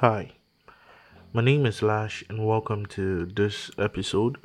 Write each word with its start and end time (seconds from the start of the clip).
Hi, 0.00 0.32
my 1.32 1.40
name 1.42 1.64
is 1.64 1.80
Lash, 1.80 2.22
and 2.28 2.46
welcome 2.46 2.84
to 2.84 3.24
this 3.24 3.70
episode. 3.78 4.36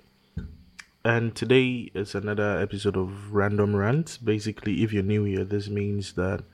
And 1.04 1.36
today 1.36 1.92
is 1.94 2.16
another 2.16 2.58
episode 2.58 2.96
of 2.96 3.34
Random 3.34 3.76
Rants. 3.76 4.16
Basically, 4.16 4.82
if 4.82 4.94
you're 4.94 5.04
new 5.04 5.26
here, 5.26 5.44
this 5.44 5.68
means 5.68 6.14
that 6.14 6.46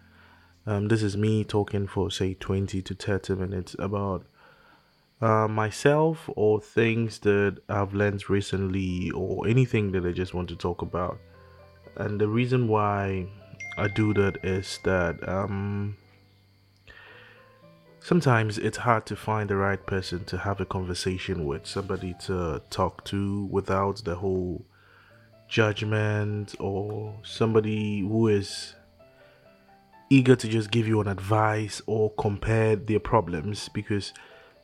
um, 0.65 0.88
this 0.88 1.04
is 1.04 1.15
me 1.15 1.44
talking 1.44 1.86
for 1.86 2.10
say 2.10 2.33
20 2.33 2.81
to 2.81 2.96
30 2.96 3.35
minutes 3.35 3.75
about 3.78 4.25
uh, 5.21 5.47
myself 5.47 6.27
or 6.35 6.59
things 6.59 7.19
that 7.19 7.59
I've 7.69 7.93
learned 7.93 8.27
recently 8.31 9.11
or 9.11 9.47
anything 9.47 9.91
that 9.91 10.07
I 10.07 10.11
just 10.11 10.33
want 10.33 10.49
to 10.49 10.55
talk 10.55 10.81
about. 10.81 11.19
And 11.97 12.19
the 12.19 12.27
reason 12.27 12.67
why 12.67 13.27
I 13.77 13.89
do 13.89 14.15
that 14.15 14.43
is 14.43 14.79
that 14.85 15.17
um, 15.29 15.97
sometimes 17.99 18.57
it's 18.57 18.77
hard 18.77 19.05
to 19.07 19.15
find 19.15 19.49
the 19.49 19.55
right 19.55 19.83
person 19.85 20.23
to 20.25 20.38
have 20.38 20.61
a 20.61 20.65
conversation 20.65 21.45
with, 21.45 21.65
somebody 21.65 22.15
to 22.25 22.61
talk 22.69 23.03
to 23.05 23.45
without 23.45 24.03
the 24.03 24.15
whole 24.15 24.65
judgment 25.47 26.55
or 26.59 27.15
somebody 27.23 28.02
who 28.02 28.27
is 28.27 28.75
eager 30.09 30.35
to 30.35 30.47
just 30.47 30.71
give 30.71 30.88
you 30.88 31.02
an 31.02 31.07
advice 31.07 31.81
or 31.85 32.11
compare 32.13 32.75
their 32.75 32.99
problems. 32.99 33.69
Because 33.69 34.13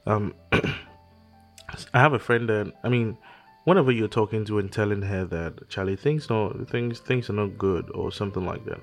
um 0.05 0.33
I 0.51 1.99
have 1.99 2.13
a 2.13 2.19
friend 2.19 2.47
that 2.49 2.71
I 2.83 2.89
mean 2.89 3.17
whenever 3.65 3.91
you're 3.91 4.07
talking 4.07 4.45
to 4.45 4.59
and 4.59 4.71
telling 4.71 5.01
her 5.01 5.25
that 5.25 5.69
Charlie 5.69 5.95
things 5.95 6.29
no 6.29 6.65
things 6.69 6.99
things 6.99 7.29
are 7.29 7.33
not 7.33 7.57
good 7.57 7.89
or 7.93 8.11
something 8.11 8.45
like 8.45 8.65
that. 8.65 8.81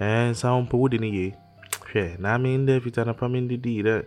And 0.00 0.36
sound 0.36 0.70
yeah, 1.94 2.16
I 2.24 2.38
mean, 2.38 2.66
that 2.66 4.06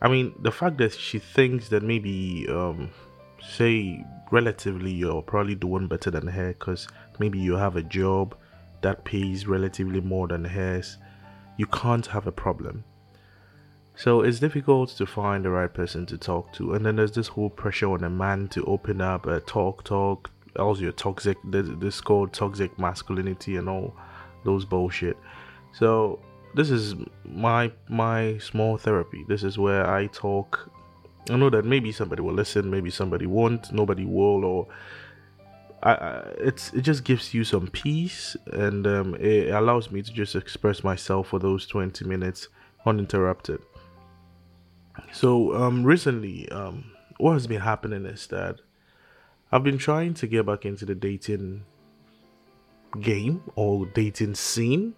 I 0.00 0.08
mean, 0.08 0.34
the 0.40 0.52
fact 0.52 0.78
that 0.78 0.92
she 0.92 1.18
thinks 1.18 1.68
that 1.68 1.82
maybe, 1.82 2.46
um, 2.48 2.90
say, 3.42 4.04
relatively, 4.30 4.92
you're 4.92 5.22
probably 5.22 5.54
doing 5.54 5.88
better 5.88 6.10
than 6.10 6.26
her 6.26 6.48
because 6.48 6.86
maybe 7.18 7.38
you 7.38 7.56
have 7.56 7.76
a 7.76 7.82
job 7.82 8.36
that 8.82 9.04
pays 9.04 9.46
relatively 9.46 10.00
more 10.00 10.28
than 10.28 10.44
hers, 10.44 10.98
you 11.56 11.66
can't 11.66 12.06
have 12.06 12.26
a 12.26 12.32
problem. 12.32 12.84
So 13.96 14.20
it's 14.20 14.38
difficult 14.38 14.90
to 14.90 15.06
find 15.06 15.44
the 15.44 15.50
right 15.50 15.72
person 15.72 16.06
to 16.06 16.16
talk 16.16 16.52
to, 16.54 16.74
and 16.74 16.86
then 16.86 16.96
there's 16.96 17.12
this 17.12 17.26
whole 17.26 17.50
pressure 17.50 17.90
on 17.90 18.04
a 18.04 18.10
man 18.10 18.46
to 18.48 18.64
open 18.64 19.00
up, 19.00 19.26
a 19.26 19.40
talk, 19.40 19.82
talk. 19.82 20.30
Also, 20.56 20.82
your 20.82 20.92
toxic, 20.92 21.36
this 21.44 22.00
called 22.00 22.32
toxic 22.32 22.78
masculinity 22.78 23.56
and 23.56 23.68
all 23.68 23.96
those 24.44 24.64
bullshit. 24.64 25.16
So 25.72 26.20
this 26.54 26.70
is 26.70 26.94
my 27.24 27.70
my 27.88 28.38
small 28.38 28.76
therapy. 28.76 29.24
This 29.28 29.44
is 29.44 29.58
where 29.58 29.88
I 29.88 30.06
talk. 30.06 30.70
I 31.30 31.36
know 31.36 31.50
that 31.50 31.64
maybe 31.64 31.92
somebody 31.92 32.22
will 32.22 32.32
listen, 32.32 32.70
maybe 32.70 32.90
somebody 32.90 33.26
won't, 33.26 33.70
nobody 33.72 34.04
will, 34.04 34.44
or 34.44 34.66
I, 35.82 35.92
I, 35.92 36.18
it's 36.38 36.72
it 36.72 36.82
just 36.82 37.04
gives 37.04 37.34
you 37.34 37.44
some 37.44 37.68
peace 37.68 38.36
and 38.52 38.86
um, 38.86 39.14
it 39.16 39.50
allows 39.50 39.90
me 39.90 40.02
to 40.02 40.12
just 40.12 40.34
express 40.34 40.82
myself 40.82 41.28
for 41.28 41.38
those 41.38 41.66
20 41.66 42.04
minutes 42.06 42.48
uninterrupted. 42.86 43.60
So 45.12 45.54
um, 45.54 45.84
recently, 45.84 46.48
um, 46.50 46.92
what 47.18 47.34
has 47.34 47.46
been 47.46 47.60
happening 47.60 48.06
is 48.06 48.26
that 48.28 48.56
I've 49.52 49.62
been 49.62 49.78
trying 49.78 50.14
to 50.14 50.26
get 50.26 50.46
back 50.46 50.64
into 50.64 50.84
the 50.84 50.94
dating 50.94 51.64
game 53.00 53.42
or 53.54 53.86
dating 53.86 54.34
scene 54.34 54.94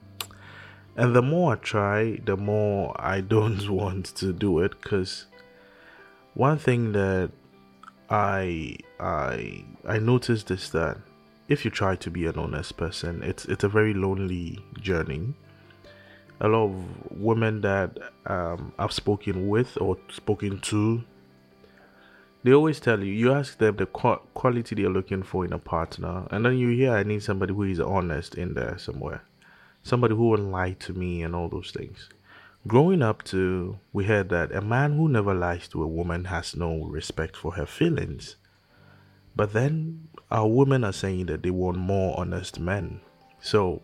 and 0.97 1.15
the 1.15 1.23
more 1.23 1.53
I 1.53 1.57
try, 1.57 2.21
the 2.25 2.37
more 2.37 2.95
I 2.99 3.21
don't 3.21 3.69
want 3.81 4.07
to 4.17 4.33
do 4.33 4.61
it 4.61 4.81
because 4.81 5.27
one 6.35 6.59
thing 6.59 6.93
that 6.93 7.31
I 8.09 8.77
I 8.99 9.65
I 9.87 9.99
noticed 9.99 10.51
is 10.51 10.71
that 10.73 10.99
if 11.49 11.65
you 11.65 11.71
try 11.71 11.97
to 11.97 12.11
be 12.11 12.27
an 12.27 12.37
honest 12.37 12.77
person, 12.77 13.23
it's 13.23 13.45
it's 13.47 13.65
a 13.65 13.69
very 13.69 13.95
lonely 13.95 14.59
journey. 14.81 15.35
A 16.41 16.49
lot 16.49 16.65
of 16.71 17.11
women 17.11 17.61
that 17.61 17.99
um, 18.27 18.73
I've 18.79 18.93
spoken 18.93 19.49
with 19.49 19.77
or 19.79 19.99
spoken 20.09 20.59
to, 20.61 21.05
they 22.43 22.53
always 22.55 22.81
tell 22.81 23.05
you. 23.05 23.13
You 23.13 23.33
ask 23.33 23.59
them 23.59 23.77
the 23.77 23.87
quality 23.87 24.75
they're 24.75 24.89
looking 24.89 25.23
for 25.23 25.45
in 25.45 25.53
a 25.53 25.59
partner, 25.59 26.27
and 26.31 26.45
then 26.47 26.57
you 26.57 26.69
hear, 26.69 26.93
"I 26.93 27.03
need 27.03 27.23
somebody 27.23 27.53
who 27.53 27.65
is 27.65 27.81
honest 27.81 28.37
in 28.37 28.55
there 28.55 28.79
somewhere." 28.79 29.23
Somebody 29.83 30.15
who 30.15 30.29
wouldn't 30.29 30.51
lie 30.51 30.73
to 30.73 30.93
me 30.93 31.23
and 31.23 31.35
all 31.35 31.49
those 31.49 31.71
things. 31.71 32.09
Growing 32.67 33.01
up, 33.01 33.23
too, 33.23 33.79
we 33.93 34.05
heard 34.05 34.29
that 34.29 34.55
a 34.55 34.61
man 34.61 34.97
who 34.97 35.09
never 35.09 35.33
lies 35.33 35.67
to 35.69 35.83
a 35.83 35.87
woman 35.87 36.27
has 36.27 36.55
no 36.55 36.85
respect 36.85 37.37
for 37.37 37.53
her 37.53 37.65
feelings. 37.65 38.37
But 39.35 39.55
then 39.55 40.09
our 40.31 40.47
women 40.47 40.85
are 40.85 40.93
saying 40.93 41.27
that 41.27 41.43
they 41.43 41.51
want 41.51 41.79
more 41.79 42.19
honest 42.19 42.61
men. 42.61 43.01
So, 43.41 43.83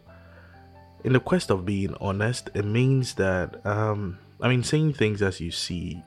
in 1.04 1.14
the 1.14 1.20
quest 1.20 1.50
of 1.50 1.64
being 1.64 1.94
honest, 2.00 2.50
it 2.54 2.64
means 2.64 3.14
that 3.14 3.64
um, 3.64 4.18
I 4.40 4.48
mean 4.48 4.62
saying 4.62 4.92
things 4.94 5.22
as 5.22 5.40
you 5.40 5.50
see, 5.50 6.02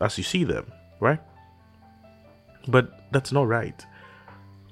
as 0.00 0.18
you 0.18 0.24
see 0.24 0.44
them, 0.44 0.70
right? 1.00 1.20
But 2.68 3.10
that's 3.12 3.32
not 3.32 3.48
right. 3.48 3.84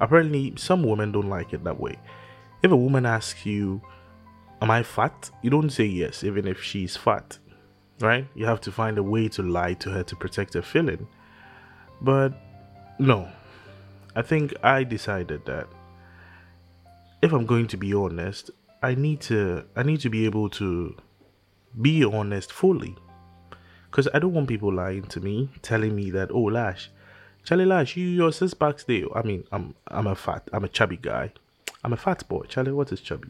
Apparently, 0.00 0.52
some 0.56 0.82
women 0.82 1.12
don't 1.12 1.30
like 1.30 1.52
it 1.52 1.64
that 1.64 1.80
way. 1.80 1.98
If 2.62 2.70
a 2.70 2.76
woman 2.76 3.06
asks 3.06 3.46
you, 3.46 3.80
Am 4.60 4.70
I 4.70 4.82
fat? 4.82 5.30
You 5.42 5.50
don't 5.50 5.70
say 5.70 5.84
yes, 5.84 6.24
even 6.24 6.46
if 6.46 6.62
she's 6.62 6.96
fat, 6.96 7.38
right? 8.00 8.26
You 8.34 8.46
have 8.46 8.60
to 8.62 8.72
find 8.72 8.98
a 8.98 9.02
way 9.02 9.28
to 9.28 9.42
lie 9.42 9.74
to 9.74 9.90
her 9.90 10.02
to 10.02 10.16
protect 10.16 10.54
her 10.54 10.62
feeling. 10.62 11.06
But 12.00 12.32
no, 12.98 13.28
I 14.16 14.22
think 14.22 14.54
I 14.64 14.84
decided 14.84 15.44
that 15.46 15.68
if 17.22 17.32
I'm 17.32 17.46
going 17.46 17.68
to 17.68 17.76
be 17.76 17.94
honest, 17.94 18.50
I 18.82 18.94
need 18.94 19.20
to 19.22 19.64
I 19.76 19.82
need 19.82 20.00
to 20.00 20.10
be 20.10 20.24
able 20.24 20.50
to 20.50 20.96
be 21.80 22.04
honest 22.04 22.52
fully. 22.52 22.96
Cause 23.90 24.08
I 24.12 24.18
don't 24.18 24.34
want 24.34 24.48
people 24.48 24.72
lying 24.72 25.04
to 25.04 25.20
me, 25.20 25.50
telling 25.62 25.96
me 25.96 26.10
that, 26.10 26.30
oh 26.30 26.42
Lash, 26.42 26.90
Charlie 27.44 27.64
Lash, 27.64 27.96
you 27.96 28.06
your 28.06 28.32
six 28.32 28.54
packs 28.54 28.84
there. 28.84 29.06
I 29.16 29.22
mean, 29.22 29.44
I'm 29.50 29.74
I'm 29.86 30.06
a 30.06 30.14
fat, 30.14 30.48
I'm 30.52 30.64
a 30.64 30.68
chubby 30.68 30.96
guy. 30.96 31.32
I'm 31.84 31.92
a 31.92 31.96
fat 31.96 32.28
boy. 32.28 32.44
Charlie, 32.48 32.72
what 32.72 32.92
is 32.92 33.00
chubby? 33.00 33.28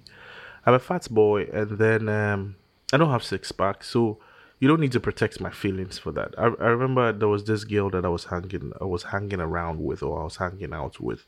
I'm 0.69 0.75
a 0.75 0.79
fat 0.79 1.09
boy, 1.11 1.45
and 1.51 1.79
then 1.79 2.11
um, 2.11 2.57
I 2.93 2.99
don't 2.99 3.11
have 3.11 3.25
six 3.25 3.51
pack, 3.53 3.83
so 3.83 4.19
you 4.61 4.69
don't 4.69 4.81
need 4.81 4.93
to 4.93 5.01
protect 5.01 5.41
my 5.41 5.49
feelings 5.49 5.97
for 5.97 6.13
that. 6.13 6.35
I, 6.37 6.43
I 6.43 6.69
remember 6.69 7.11
there 7.11 7.27
was 7.27 7.45
this 7.45 7.65
girl 7.65 7.89
that 7.89 8.05
I 8.05 8.09
was 8.09 8.27
hanging 8.27 8.75
I 8.79 8.85
was 8.85 9.05
hanging 9.05 9.41
around 9.41 9.83
with, 9.83 10.03
or 10.03 10.21
I 10.21 10.25
was 10.25 10.37
hanging 10.37 10.75
out 10.75 11.01
with, 11.01 11.25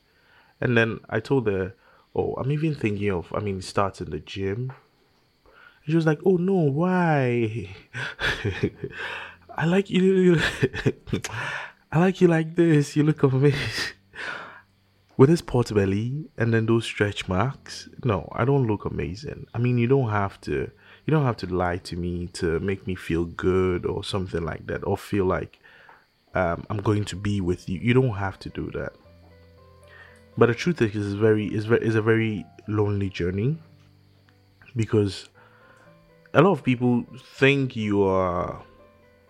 and 0.59 0.77
then 0.77 0.99
I 1.09 1.21
told 1.21 1.47
her, 1.47 1.73
"Oh, 2.15 2.35
I'm 2.35 2.51
even 2.51 2.75
thinking 2.75 3.09
of, 3.09 3.33
I 3.33 3.39
mean, 3.39 3.63
starting 3.63 4.11
the 4.11 4.19
gym." 4.19 4.73
she 5.87 5.95
was 5.95 6.05
like, 6.05 6.19
"Oh 6.23 6.37
no, 6.37 6.53
why?" 6.53 7.75
I 9.57 9.65
like 9.65 9.89
you. 9.89 10.39
I 11.91 11.97
like 11.97 12.21
you 12.21 12.27
like 12.27 12.55
this. 12.55 12.95
You 12.95 13.01
look 13.01 13.23
amazing 13.23 13.95
with 15.21 15.29
this 15.29 15.39
pot 15.39 15.71
belly 15.71 16.27
and 16.39 16.51
then 16.51 16.65
those 16.65 16.83
stretch 16.83 17.27
marks 17.27 17.87
no 18.03 18.27
i 18.31 18.43
don't 18.43 18.65
look 18.65 18.85
amazing. 18.85 19.45
I 19.53 19.59
mean 19.59 19.77
you 19.77 19.85
don't 19.85 20.09
have 20.09 20.41
to 20.41 20.71
you 21.05 21.11
don't 21.11 21.25
have 21.25 21.37
to 21.37 21.45
lie 21.45 21.77
to 21.77 21.95
me 21.95 22.25
to 22.39 22.59
make 22.59 22.87
me 22.87 22.95
feel 22.95 23.25
good 23.25 23.85
or 23.85 24.03
something 24.03 24.43
like 24.43 24.65
that 24.65 24.83
or 24.83 24.97
feel 24.97 25.25
like 25.25 25.59
um, 26.33 26.65
i'm 26.71 26.81
going 26.81 27.05
to 27.05 27.15
be 27.15 27.39
with 27.39 27.69
you. 27.69 27.77
You 27.77 27.93
don't 27.93 28.15
have 28.15 28.39
to 28.39 28.49
do 28.49 28.71
that. 28.71 28.93
But 30.39 30.47
the 30.47 30.55
truth 30.55 30.81
is 30.81 30.95
it's 30.95 31.13
very 31.13 31.45
is 31.45 31.93
a 31.93 32.01
very 32.01 32.43
lonely 32.67 33.11
journey 33.11 33.59
because 34.75 35.29
a 36.33 36.41
lot 36.41 36.53
of 36.53 36.63
people 36.63 37.05
think 37.37 37.75
you 37.75 38.01
are 38.01 38.63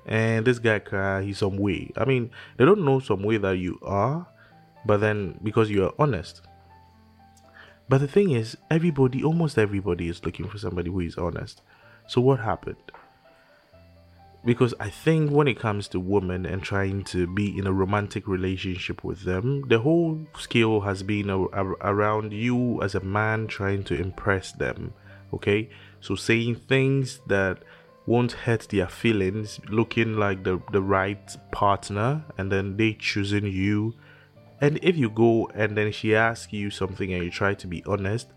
and 0.05 0.47
this 0.47 0.57
guy 0.57 1.21
he's 1.21 1.39
some 1.39 1.57
way. 1.57 1.91
I 1.97 2.05
mean 2.05 2.31
they 2.55 2.63
don't 2.63 2.85
know 2.85 2.99
some 3.01 3.23
way 3.23 3.35
that 3.35 3.57
you 3.57 3.77
are 3.81 4.25
but 4.85 4.97
then 4.97 5.39
because 5.43 5.69
you 5.69 5.85
are 5.85 5.93
honest. 5.99 6.41
But 7.89 7.99
the 7.99 8.07
thing 8.07 8.31
is, 8.31 8.57
everybody, 8.69 9.23
almost 9.23 9.57
everybody, 9.57 10.07
is 10.07 10.23
looking 10.23 10.47
for 10.47 10.57
somebody 10.57 10.89
who 10.89 11.01
is 11.01 11.17
honest. 11.17 11.61
So 12.07 12.21
what 12.21 12.39
happened? 12.39 12.91
Because 14.43 14.73
I 14.79 14.89
think 14.89 15.29
when 15.29 15.47
it 15.47 15.59
comes 15.59 15.87
to 15.89 15.99
women 15.99 16.45
and 16.45 16.63
trying 16.63 17.03
to 17.05 17.27
be 17.27 17.55
in 17.57 17.67
a 17.67 17.73
romantic 17.73 18.27
relationship 18.27 19.03
with 19.03 19.23
them, 19.23 19.67
the 19.67 19.79
whole 19.79 20.25
skill 20.37 20.81
has 20.81 21.03
been 21.03 21.29
a, 21.29 21.39
a, 21.39 21.65
around 21.81 22.33
you 22.33 22.81
as 22.81 22.95
a 22.95 23.01
man 23.01 23.47
trying 23.47 23.83
to 23.83 23.93
impress 23.93 24.51
them. 24.51 24.93
Okay, 25.33 25.69
so 25.99 26.15
saying 26.15 26.55
things 26.55 27.19
that 27.27 27.59
won't 28.07 28.31
hurt 28.31 28.67
their 28.69 28.87
feelings, 28.87 29.59
looking 29.69 30.15
like 30.17 30.43
the 30.43 30.61
the 30.71 30.81
right 30.81 31.37
partner, 31.51 32.23
and 32.37 32.51
then 32.51 32.77
they 32.77 32.93
choosing 32.93 33.45
you 33.45 33.93
and 34.61 34.79
if 34.81 34.95
you 34.95 35.09
go 35.09 35.49
and 35.55 35.75
then 35.75 35.91
she 35.91 36.15
asks 36.15 36.53
you 36.53 36.69
something 36.69 37.11
and 37.13 37.23
you 37.23 37.31
try 37.31 37.55
to 37.55 37.67
be 37.67 37.83
honest, 37.85 38.29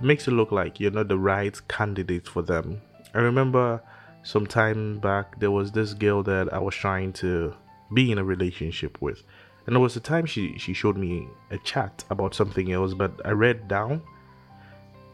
it 0.00 0.04
makes 0.04 0.26
it 0.26 0.32
look 0.32 0.50
like 0.50 0.80
you're 0.80 0.90
not 0.90 1.08
the 1.08 1.18
right 1.18 1.56
candidate 1.68 2.26
for 2.26 2.42
them. 2.42 2.82
I 3.14 3.18
remember 3.18 3.80
some 4.22 4.46
time 4.46 4.98
back, 4.98 5.38
there 5.40 5.50
was 5.50 5.72
this 5.72 5.94
girl 5.94 6.22
that 6.24 6.52
I 6.52 6.58
was 6.58 6.74
trying 6.74 7.12
to 7.14 7.54
be 7.94 8.12
in 8.12 8.18
a 8.18 8.24
relationship 8.24 9.00
with. 9.00 9.22
And 9.66 9.76
there 9.76 9.80
was 9.80 9.96
a 9.96 10.00
time 10.00 10.26
she, 10.26 10.58
she 10.58 10.72
showed 10.72 10.96
me 10.96 11.28
a 11.50 11.58
chat 11.58 12.04
about 12.10 12.34
something 12.34 12.72
else, 12.72 12.92
but 12.94 13.12
I 13.24 13.30
read 13.30 13.68
down. 13.68 14.02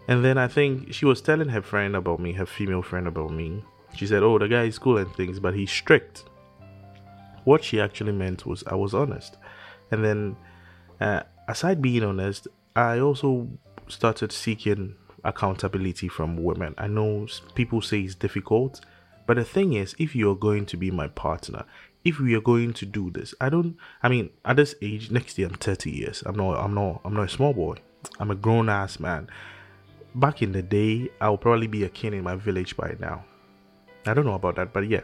And 0.08 0.24
then 0.24 0.38
I 0.38 0.48
think 0.48 0.94
she 0.94 1.04
was 1.04 1.20
telling 1.20 1.48
her 1.48 1.62
friend 1.62 1.96
about 1.96 2.20
me, 2.20 2.32
her 2.32 2.46
female 2.46 2.82
friend 2.82 3.06
about 3.06 3.32
me. 3.32 3.64
She 3.94 4.06
said, 4.06 4.22
Oh, 4.22 4.38
the 4.38 4.48
guy 4.48 4.64
is 4.64 4.78
cool 4.78 4.98
and 4.98 5.12
things, 5.14 5.40
but 5.40 5.54
he's 5.54 5.70
strict. 5.70 6.24
What 7.44 7.64
she 7.64 7.80
actually 7.80 8.12
meant 8.12 8.46
was 8.46 8.62
I 8.66 8.74
was 8.74 8.94
honest. 8.94 9.36
And 9.90 10.04
then, 10.04 10.36
uh, 11.00 11.22
aside 11.48 11.82
being 11.82 12.02
honest, 12.02 12.48
I 12.74 12.98
also 12.98 13.48
started 13.88 14.32
seeking 14.32 14.96
accountability 15.24 16.08
from 16.08 16.42
women. 16.42 16.74
I 16.78 16.86
know 16.86 17.26
people 17.54 17.82
say 17.82 18.00
it's 18.00 18.14
difficult, 18.14 18.80
but 19.26 19.36
the 19.36 19.44
thing 19.44 19.72
is, 19.72 19.94
if 19.98 20.14
you're 20.14 20.36
going 20.36 20.66
to 20.66 20.76
be 20.76 20.90
my 20.90 21.08
partner, 21.08 21.64
if 22.04 22.20
we 22.20 22.34
are 22.34 22.40
going 22.40 22.72
to 22.74 22.86
do 22.86 23.10
this, 23.10 23.34
I 23.40 23.48
don't. 23.48 23.76
I 24.02 24.08
mean, 24.08 24.30
at 24.44 24.56
this 24.56 24.76
age, 24.80 25.10
next 25.10 25.36
year 25.38 25.48
I'm 25.48 25.54
30 25.54 25.90
years. 25.90 26.22
I'm 26.24 26.36
not. 26.36 26.52
I'm 26.64 26.74
not. 26.74 27.00
I'm 27.04 27.14
not 27.14 27.24
a 27.24 27.28
small 27.28 27.52
boy. 27.52 27.76
I'm 28.20 28.30
a 28.30 28.36
grown 28.36 28.68
ass 28.68 29.00
man. 29.00 29.28
Back 30.14 30.40
in 30.40 30.52
the 30.52 30.62
day, 30.62 31.10
I'll 31.20 31.36
probably 31.36 31.66
be 31.66 31.82
a 31.82 31.88
king 31.88 32.14
in 32.14 32.22
my 32.22 32.36
village 32.36 32.76
by 32.76 32.94
now. 33.00 33.24
I 34.06 34.14
don't 34.14 34.24
know 34.24 34.34
about 34.34 34.54
that, 34.56 34.72
but 34.72 34.88
yeah. 34.88 35.02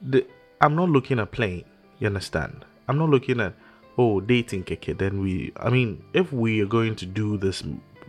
The, 0.00 0.26
I'm 0.60 0.74
not 0.74 0.88
looking 0.88 1.18
at 1.18 1.30
playing. 1.30 1.64
You 1.98 2.06
understand? 2.06 2.64
I'm 2.88 2.96
not 2.98 3.10
looking 3.10 3.40
at 3.40 3.54
oh 3.98 4.20
dating 4.20 4.64
keke. 4.64 4.96
Then 4.96 5.20
we. 5.20 5.52
I 5.56 5.70
mean, 5.70 6.04
if 6.12 6.32
we 6.32 6.60
are 6.62 6.66
going 6.66 6.96
to 6.96 7.06
do 7.06 7.36
this, 7.36 7.62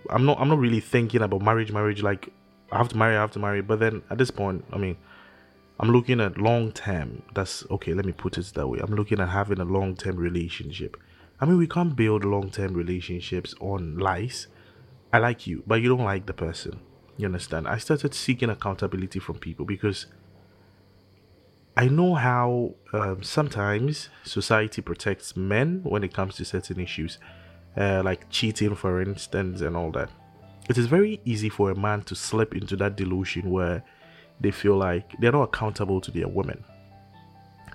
I'm 0.09 0.25
not. 0.25 0.39
I'm 0.39 0.49
not 0.49 0.59
really 0.59 0.79
thinking 0.79 1.21
about 1.21 1.41
marriage. 1.41 1.71
Marriage 1.71 2.01
like 2.01 2.29
I 2.71 2.77
have 2.77 2.89
to 2.89 2.97
marry. 2.97 3.15
I 3.15 3.21
have 3.21 3.31
to 3.31 3.39
marry. 3.39 3.61
But 3.61 3.79
then 3.79 4.03
at 4.09 4.17
this 4.17 4.31
point, 4.31 4.65
I 4.71 4.77
mean 4.77 4.97
I'm 5.79 5.91
looking 5.91 6.19
at 6.19 6.39
long 6.39 6.71
term. 6.71 7.21
That's 7.35 7.63
okay, 7.69 7.93
let 7.93 8.05
me 8.05 8.11
put 8.11 8.37
it 8.37 8.51
that 8.55 8.67
way. 8.67 8.79
I'm 8.81 8.95
looking 8.95 9.19
at 9.19 9.29
having 9.29 9.59
a 9.59 9.65
long 9.65 9.95
term 9.95 10.15
relationship. 10.15 10.97
I 11.39 11.45
mean, 11.45 11.57
we 11.57 11.67
can't 11.67 11.95
build 11.95 12.25
long 12.25 12.49
term 12.49 12.73
relationships 12.73 13.53
on 13.59 13.97
lies. 13.97 14.47
I 15.13 15.19
like 15.19 15.45
you, 15.45 15.63
but 15.67 15.81
you 15.81 15.89
don't 15.89 16.03
like 16.03 16.25
the 16.25 16.33
person. 16.33 16.79
You 17.15 17.27
understand? 17.27 17.67
I 17.67 17.77
started 17.77 18.15
seeking 18.15 18.49
accountability 18.49 19.19
from 19.19 19.37
people 19.37 19.65
because 19.65 20.07
I 21.79 21.89
know 21.89 22.15
how 22.15 22.73
um, 22.91 23.21
sometimes 23.21 24.09
society 24.23 24.81
protects 24.81 25.37
men 25.37 25.81
when 25.83 26.03
it 26.03 26.11
comes 26.11 26.33
to 26.37 26.45
certain 26.45 26.79
issues, 26.79 27.19
uh, 27.77 28.01
like 28.03 28.27
cheating, 28.31 28.73
for 28.73 28.99
instance, 28.99 29.61
and 29.61 29.77
all 29.77 29.91
that. 29.91 30.09
It 30.69 30.79
is 30.79 30.87
very 30.87 31.21
easy 31.23 31.49
for 31.49 31.69
a 31.69 31.75
man 31.75 32.01
to 32.05 32.15
slip 32.15 32.55
into 32.55 32.75
that 32.77 32.95
delusion 32.95 33.51
where 33.51 33.83
they 34.41 34.49
feel 34.49 34.75
like 34.75 35.13
they're 35.19 35.31
not 35.31 35.43
accountable 35.43 36.01
to 36.01 36.09
their 36.09 36.27
women. 36.27 36.63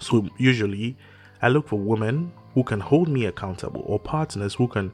So 0.01 0.29
usually 0.37 0.97
I 1.41 1.51
look 1.51 1.69
for 1.69 1.79
women 1.79 2.33
who 2.55 2.65
can 2.65 2.81
hold 2.81 3.07
me 3.07 3.27
accountable 3.27 3.85
or 3.87 4.01
partners 4.01 4.55
who 4.55 4.67
can 4.67 4.93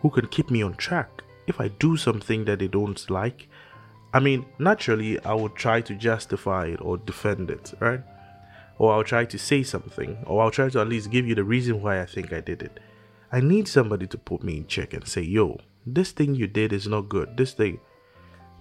who 0.00 0.10
can 0.10 0.26
keep 0.26 0.50
me 0.50 0.60
on 0.60 0.74
track. 0.74 1.22
If 1.46 1.62
I 1.62 1.68
do 1.68 1.96
something 1.96 2.44
that 2.44 2.58
they 2.58 2.68
don't 2.68 3.08
like, 3.08 3.48
I 4.12 4.20
mean, 4.20 4.44
naturally 4.58 5.18
I 5.24 5.32
would 5.32 5.54
try 5.54 5.80
to 5.80 5.94
justify 5.94 6.66
it 6.66 6.80
or 6.82 6.98
defend 6.98 7.50
it, 7.50 7.72
right? 7.80 8.02
Or 8.80 8.94
I'll 8.94 9.04
try 9.04 9.26
to 9.26 9.38
say 9.38 9.62
something, 9.62 10.24
or 10.26 10.40
I'll 10.40 10.50
try 10.50 10.70
to 10.70 10.80
at 10.80 10.88
least 10.88 11.10
give 11.10 11.26
you 11.26 11.34
the 11.34 11.44
reason 11.44 11.82
why 11.82 12.00
I 12.00 12.06
think 12.06 12.32
I 12.32 12.40
did 12.40 12.62
it. 12.62 12.80
I 13.30 13.40
need 13.40 13.68
somebody 13.68 14.06
to 14.06 14.16
put 14.16 14.42
me 14.42 14.56
in 14.56 14.66
check 14.66 14.94
and 14.94 15.06
say, 15.06 15.20
yo, 15.20 15.58
this 15.84 16.12
thing 16.12 16.34
you 16.34 16.46
did 16.46 16.72
is 16.72 16.86
not 16.86 17.10
good. 17.10 17.36
This 17.36 17.52
thing. 17.52 17.78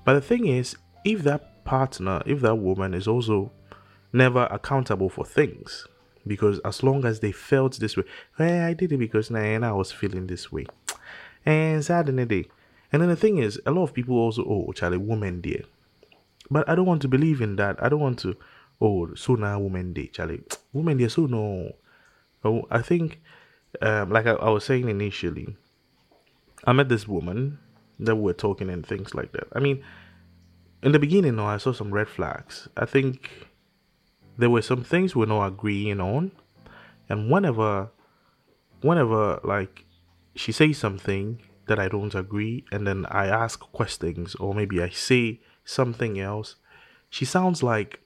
But 0.03 0.15
the 0.15 0.21
thing 0.21 0.47
is, 0.47 0.75
if 1.05 1.23
that 1.23 1.63
partner, 1.63 2.21
if 2.25 2.41
that 2.41 2.55
woman 2.55 2.93
is 2.93 3.07
also 3.07 3.53
never 4.11 4.43
accountable 4.51 5.07
for 5.07 5.23
things, 5.23 5.87
because 6.27 6.59
as 6.65 6.83
long 6.83 7.05
as 7.05 7.21
they 7.21 7.31
felt 7.31 7.79
this 7.79 7.95
way, 7.95 8.03
hey, 8.37 8.59
I 8.63 8.73
did 8.73 8.91
it 8.91 8.97
because 8.97 9.31
nah, 9.31 9.39
and 9.39 9.65
I 9.65 9.71
was 9.71 9.93
feeling 9.93 10.27
this 10.27 10.51
way, 10.51 10.65
and 11.45 11.83
sad 11.85 12.09
in 12.09 12.17
the 12.17 12.25
day. 12.25 12.49
And 12.91 13.01
then 13.01 13.09
the 13.09 13.15
thing 13.15 13.37
is, 13.37 13.61
a 13.65 13.71
lot 13.71 13.83
of 13.83 13.93
people 13.93 14.17
also, 14.17 14.43
oh, 14.43 14.73
Charlie, 14.73 14.97
woman 14.97 15.39
dear. 15.39 15.63
But 16.51 16.67
I 16.67 16.75
don't 16.75 16.87
want 16.87 17.03
to 17.03 17.07
believe 17.07 17.39
in 17.39 17.55
that. 17.55 17.81
I 17.81 17.87
don't 17.87 18.01
want 18.01 18.19
to, 18.19 18.35
oh, 18.81 19.13
so 19.15 19.35
now 19.35 19.59
woman 19.59 19.93
day, 19.93 20.07
Charlie. 20.07 20.43
Woman 20.73 20.97
dear, 20.97 21.09
so 21.09 21.25
no. 21.25 21.75
Oh, 22.43 22.63
I 22.69 22.81
think, 22.81 23.21
um, 23.81 24.11
like 24.11 24.27
I, 24.27 24.31
I 24.33 24.49
was 24.49 24.63
saying 24.63 24.87
initially, 24.87 25.57
I 26.65 26.73
met 26.73 26.89
this 26.89 27.07
woman 27.07 27.59
that 27.99 28.15
we 28.15 28.21
were 28.21 28.33
talking 28.33 28.69
and 28.69 28.85
things 28.85 29.13
like 29.13 29.31
that. 29.33 29.47
I 29.53 29.59
mean, 29.59 29.83
in 30.81 30.91
the 30.91 30.99
beginning, 30.99 31.35
though, 31.35 31.45
I 31.45 31.57
saw 31.57 31.73
some 31.73 31.91
red 31.91 32.07
flags. 32.07 32.69
I 32.77 32.85
think 32.85 33.47
there 34.37 34.49
were 34.49 34.61
some 34.61 34.83
things 34.83 35.15
we're 35.15 35.25
not 35.25 35.47
agreeing 35.47 35.99
on, 35.99 36.31
and 37.09 37.29
whenever, 37.29 37.89
whenever 38.81 39.41
like 39.43 39.85
she 40.35 40.51
says 40.51 40.77
something 40.77 41.41
that 41.67 41.79
I 41.79 41.87
don't 41.89 42.15
agree, 42.15 42.63
and 42.71 42.87
then 42.87 43.05
I 43.07 43.27
ask 43.27 43.59
questions, 43.59 44.35
or 44.35 44.53
maybe 44.53 44.81
I 44.81 44.89
say 44.89 45.41
something 45.65 46.19
else, 46.19 46.55
she 47.09 47.25
sounds 47.25 47.61
like 47.61 47.99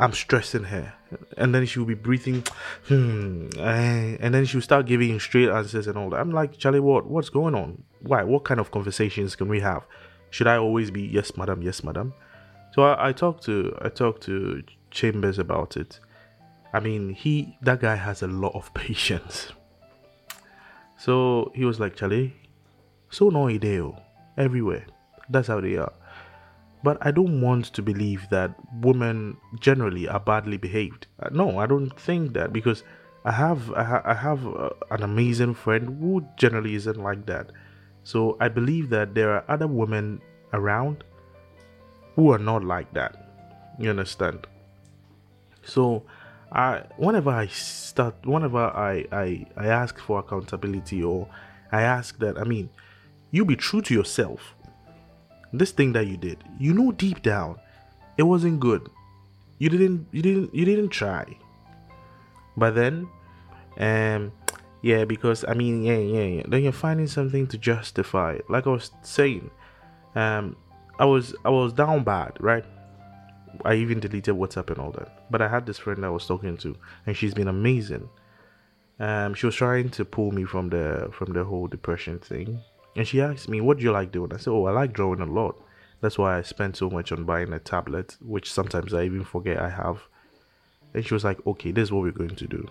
I'm 0.00 0.12
stressing 0.12 0.64
her, 0.64 0.94
and 1.36 1.54
then 1.54 1.66
she'll 1.66 1.84
be 1.84 1.94
breathing, 1.94 2.42
hmm, 2.88 3.48
eh, 3.58 4.16
and 4.20 4.34
then 4.34 4.44
she'll 4.46 4.62
start 4.62 4.86
giving 4.86 5.20
straight 5.20 5.48
answers 5.50 5.86
and 5.86 5.96
all 5.98 6.10
that. 6.10 6.20
I'm 6.20 6.32
like, 6.32 6.56
Charlie, 6.58 6.80
what? 6.80 7.06
What's 7.06 7.28
going 7.28 7.54
on? 7.54 7.82
Why? 8.00 8.24
What 8.24 8.44
kind 8.44 8.60
of 8.60 8.70
conversations 8.70 9.36
can 9.36 9.48
we 9.48 9.60
have? 9.60 9.84
should 10.30 10.46
I 10.46 10.56
always 10.56 10.90
be 10.90 11.02
yes, 11.02 11.36
madam, 11.36 11.62
yes, 11.62 11.84
madam? 11.84 12.14
So 12.72 12.82
I, 12.82 13.08
I 13.08 13.12
talked 13.12 13.44
to 13.44 13.76
I 13.82 13.88
talked 13.88 14.22
to 14.24 14.62
Chambers 14.90 15.38
about 15.38 15.76
it. 15.76 16.00
I 16.72 16.80
mean, 16.80 17.10
he 17.10 17.56
that 17.62 17.80
guy 17.80 17.96
has 17.96 18.22
a 18.22 18.28
lot 18.28 18.54
of 18.54 18.72
patience. 18.74 19.52
So 20.96 21.50
he 21.54 21.64
was 21.64 21.80
like, 21.80 21.96
Charlie, 21.96 22.34
so 23.10 23.30
no 23.30 23.46
ideo 23.46 24.00
everywhere. 24.36 24.86
That's 25.28 25.48
how 25.48 25.60
they 25.60 25.76
are. 25.76 25.92
But 26.82 26.98
I 27.02 27.10
don't 27.10 27.40
want 27.40 27.66
to 27.66 27.82
believe 27.82 28.26
that 28.30 28.54
women 28.80 29.36
generally 29.58 30.08
are 30.08 30.20
badly 30.20 30.56
behaved. 30.56 31.06
Uh, 31.18 31.28
no, 31.30 31.58
I 31.58 31.66
don't 31.66 31.90
think 32.00 32.32
that 32.32 32.52
because 32.52 32.84
I 33.24 33.32
have 33.32 33.70
I, 33.72 33.84
ha- 33.84 34.02
I 34.04 34.14
have 34.14 34.46
uh, 34.46 34.70
an 34.90 35.02
amazing 35.02 35.54
friend 35.54 35.98
who 36.00 36.26
generally 36.36 36.74
isn't 36.74 36.96
like 36.98 37.26
that. 37.26 37.52
So 38.02 38.36
I 38.40 38.48
believe 38.48 38.88
that 38.90 39.14
there 39.14 39.30
are 39.32 39.44
other 39.48 39.66
women 39.66 40.22
around 40.54 41.04
who 42.16 42.32
are 42.32 42.38
not 42.38 42.64
like 42.64 42.92
that. 42.94 43.30
You 43.78 43.90
understand? 43.90 44.46
So 45.62 46.04
I 46.50 46.84
whenever 46.96 47.30
I 47.30 47.46
start 47.46 48.14
whenever 48.24 48.58
I, 48.58 49.04
I 49.12 49.46
I 49.56 49.66
ask 49.66 49.98
for 49.98 50.18
accountability 50.18 51.02
or 51.02 51.28
I 51.70 51.82
ask 51.82 52.18
that 52.18 52.38
I 52.38 52.44
mean 52.44 52.70
you 53.30 53.44
be 53.44 53.56
true 53.56 53.82
to 53.82 53.94
yourself. 53.94 54.54
This 55.52 55.72
thing 55.72 55.92
that 55.92 56.06
you 56.06 56.16
did, 56.16 56.44
you 56.58 56.72
know 56.72 56.92
deep 56.92 57.22
down 57.22 57.58
it 58.16 58.24
wasn't 58.24 58.60
good. 58.60 58.90
You 59.58 59.70
didn't 59.70 60.06
you 60.12 60.22
didn't 60.22 60.54
you 60.54 60.64
didn't 60.64 60.90
try. 60.90 61.24
But 62.56 62.74
then 62.74 63.08
um 63.78 64.32
yeah, 64.82 65.04
because 65.04 65.44
I 65.46 65.54
mean, 65.54 65.82
yeah, 65.84 65.98
yeah, 65.98 66.24
yeah. 66.24 66.42
Then 66.48 66.62
you're 66.62 66.72
finding 66.72 67.06
something 67.06 67.46
to 67.48 67.58
justify. 67.58 68.38
Like 68.48 68.66
I 68.66 68.70
was 68.70 68.90
saying, 69.02 69.50
um, 70.14 70.56
I 70.98 71.04
was 71.04 71.34
I 71.44 71.50
was 71.50 71.72
down 71.72 72.02
bad, 72.04 72.32
right? 72.40 72.64
I 73.64 73.74
even 73.74 74.00
deleted 74.00 74.34
WhatsApp 74.34 74.70
and 74.70 74.78
all 74.78 74.92
that. 74.92 75.30
But 75.30 75.42
I 75.42 75.48
had 75.48 75.66
this 75.66 75.76
friend 75.76 76.04
I 76.04 76.08
was 76.08 76.26
talking 76.26 76.56
to, 76.58 76.76
and 77.06 77.14
she's 77.14 77.34
been 77.34 77.48
amazing. 77.48 78.08
Um, 78.98 79.34
she 79.34 79.46
was 79.46 79.54
trying 79.54 79.90
to 79.90 80.04
pull 80.04 80.32
me 80.32 80.44
from 80.44 80.70
the 80.70 81.10
from 81.12 81.34
the 81.34 81.44
whole 81.44 81.66
depression 81.66 82.18
thing, 82.18 82.60
and 82.96 83.06
she 83.06 83.20
asked 83.20 83.48
me, 83.48 83.60
"What 83.60 83.78
do 83.78 83.84
you 83.84 83.92
like 83.92 84.12
doing?" 84.12 84.32
I 84.32 84.38
said, 84.38 84.50
"Oh, 84.50 84.66
I 84.66 84.72
like 84.72 84.92
drawing 84.92 85.20
a 85.20 85.26
lot. 85.26 85.56
That's 86.00 86.18
why 86.18 86.38
I 86.38 86.42
spend 86.42 86.76
so 86.76 86.88
much 86.90 87.12
on 87.12 87.24
buying 87.24 87.52
a 87.52 87.58
tablet, 87.58 88.16
which 88.20 88.52
sometimes 88.52 88.94
I 88.94 89.04
even 89.04 89.24
forget 89.24 89.58
I 89.58 89.70
have." 89.70 90.02
And 90.94 91.06
she 91.06 91.14
was 91.14 91.24
like, 91.24 91.46
"Okay, 91.46 91.72
this 91.72 91.84
is 91.84 91.92
what 91.92 92.02
we're 92.02 92.12
going 92.12 92.36
to 92.36 92.46
do." 92.46 92.68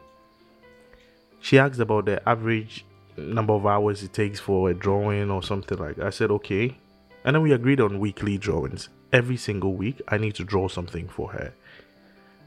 she 1.41 1.57
asked 1.57 1.79
about 1.79 2.05
the 2.05 2.27
average 2.27 2.85
number 3.17 3.53
of 3.53 3.65
hours 3.65 4.03
it 4.03 4.13
takes 4.13 4.39
for 4.39 4.69
a 4.69 4.73
drawing 4.73 5.31
or 5.31 5.43
something 5.43 5.77
like 5.77 5.95
that. 5.97 6.05
I 6.05 6.09
said, 6.09 6.31
okay. 6.31 6.77
And 7.23 7.35
then 7.35 7.43
we 7.43 7.51
agreed 7.51 7.81
on 7.81 7.99
weekly 7.99 8.37
drawings. 8.37 8.89
Every 9.11 9.37
single 9.37 9.73
week, 9.73 10.01
I 10.07 10.17
need 10.17 10.35
to 10.35 10.43
draw 10.43 10.67
something 10.67 11.07
for 11.07 11.31
her. 11.31 11.53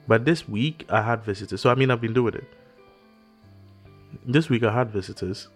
But 0.08 0.24
this 0.24 0.48
week, 0.48 0.86
I 0.88 1.02
had 1.02 1.24
visitors. 1.24 1.60
So, 1.60 1.70
I 1.70 1.74
mean, 1.74 1.90
I've 1.90 2.00
been 2.00 2.14
doing 2.14 2.34
it. 2.34 2.44
This 4.26 4.48
week, 4.48 4.62
I 4.62 4.72
had 4.72 4.90
visitors. 4.90 5.48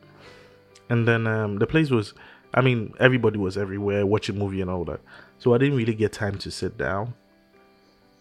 And 0.89 1.07
then 1.07 1.27
um, 1.27 1.59
the 1.59 1.67
place 1.67 1.91
was, 1.91 2.15
I 2.55 2.61
mean, 2.61 2.95
everybody 3.01 3.39
was 3.39 3.57
everywhere 3.57 4.07
watching 4.07 4.39
movie 4.39 4.61
and 4.61 4.71
all 4.71 4.85
that. 4.85 5.01
So, 5.39 5.55
I 5.55 5.59
didn't 5.59 5.77
really 5.77 5.95
get 5.95 6.13
time 6.13 6.39
to 6.39 6.51
sit 6.51 6.79
down. 6.79 7.15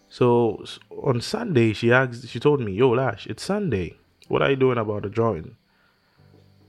So, 0.09 0.63
on 1.03 1.21
Sunday, 1.21 1.73
she 1.73 1.91
asked, 1.91 2.27
she 2.27 2.39
told 2.39 2.61
me, 2.61 2.73
Yo, 2.73 2.89
Lash, 2.89 3.27
it's 3.27 3.43
Sunday 3.43 3.97
what 4.27 4.41
are 4.41 4.49
you 4.49 4.55
doing 4.55 4.77
about 4.77 5.03
the 5.03 5.09
drawing? 5.09 5.55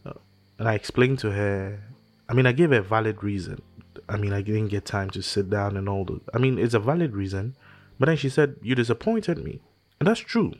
Uh, 0.04 0.12
and 0.58 0.68
I 0.68 0.74
explained 0.74 1.18
to 1.20 1.30
her, 1.30 1.80
I 2.28 2.34
mean, 2.34 2.46
I 2.46 2.52
gave 2.52 2.70
her 2.70 2.78
a 2.78 2.82
valid 2.82 3.22
reason. 3.22 3.62
I 4.08 4.16
mean, 4.16 4.32
I 4.32 4.42
didn't 4.42 4.68
get 4.68 4.84
time 4.84 5.10
to 5.10 5.22
sit 5.22 5.50
down 5.50 5.76
and 5.76 5.88
all 5.88 6.04
the. 6.04 6.20
I 6.34 6.38
mean, 6.38 6.58
it's 6.58 6.74
a 6.74 6.80
valid 6.80 7.14
reason, 7.14 7.56
But 7.98 8.06
then 8.06 8.16
she 8.16 8.28
said, 8.28 8.56
You 8.62 8.74
disappointed 8.74 9.42
me. 9.42 9.60
And 9.98 10.06
that's 10.06 10.20
true. 10.20 10.52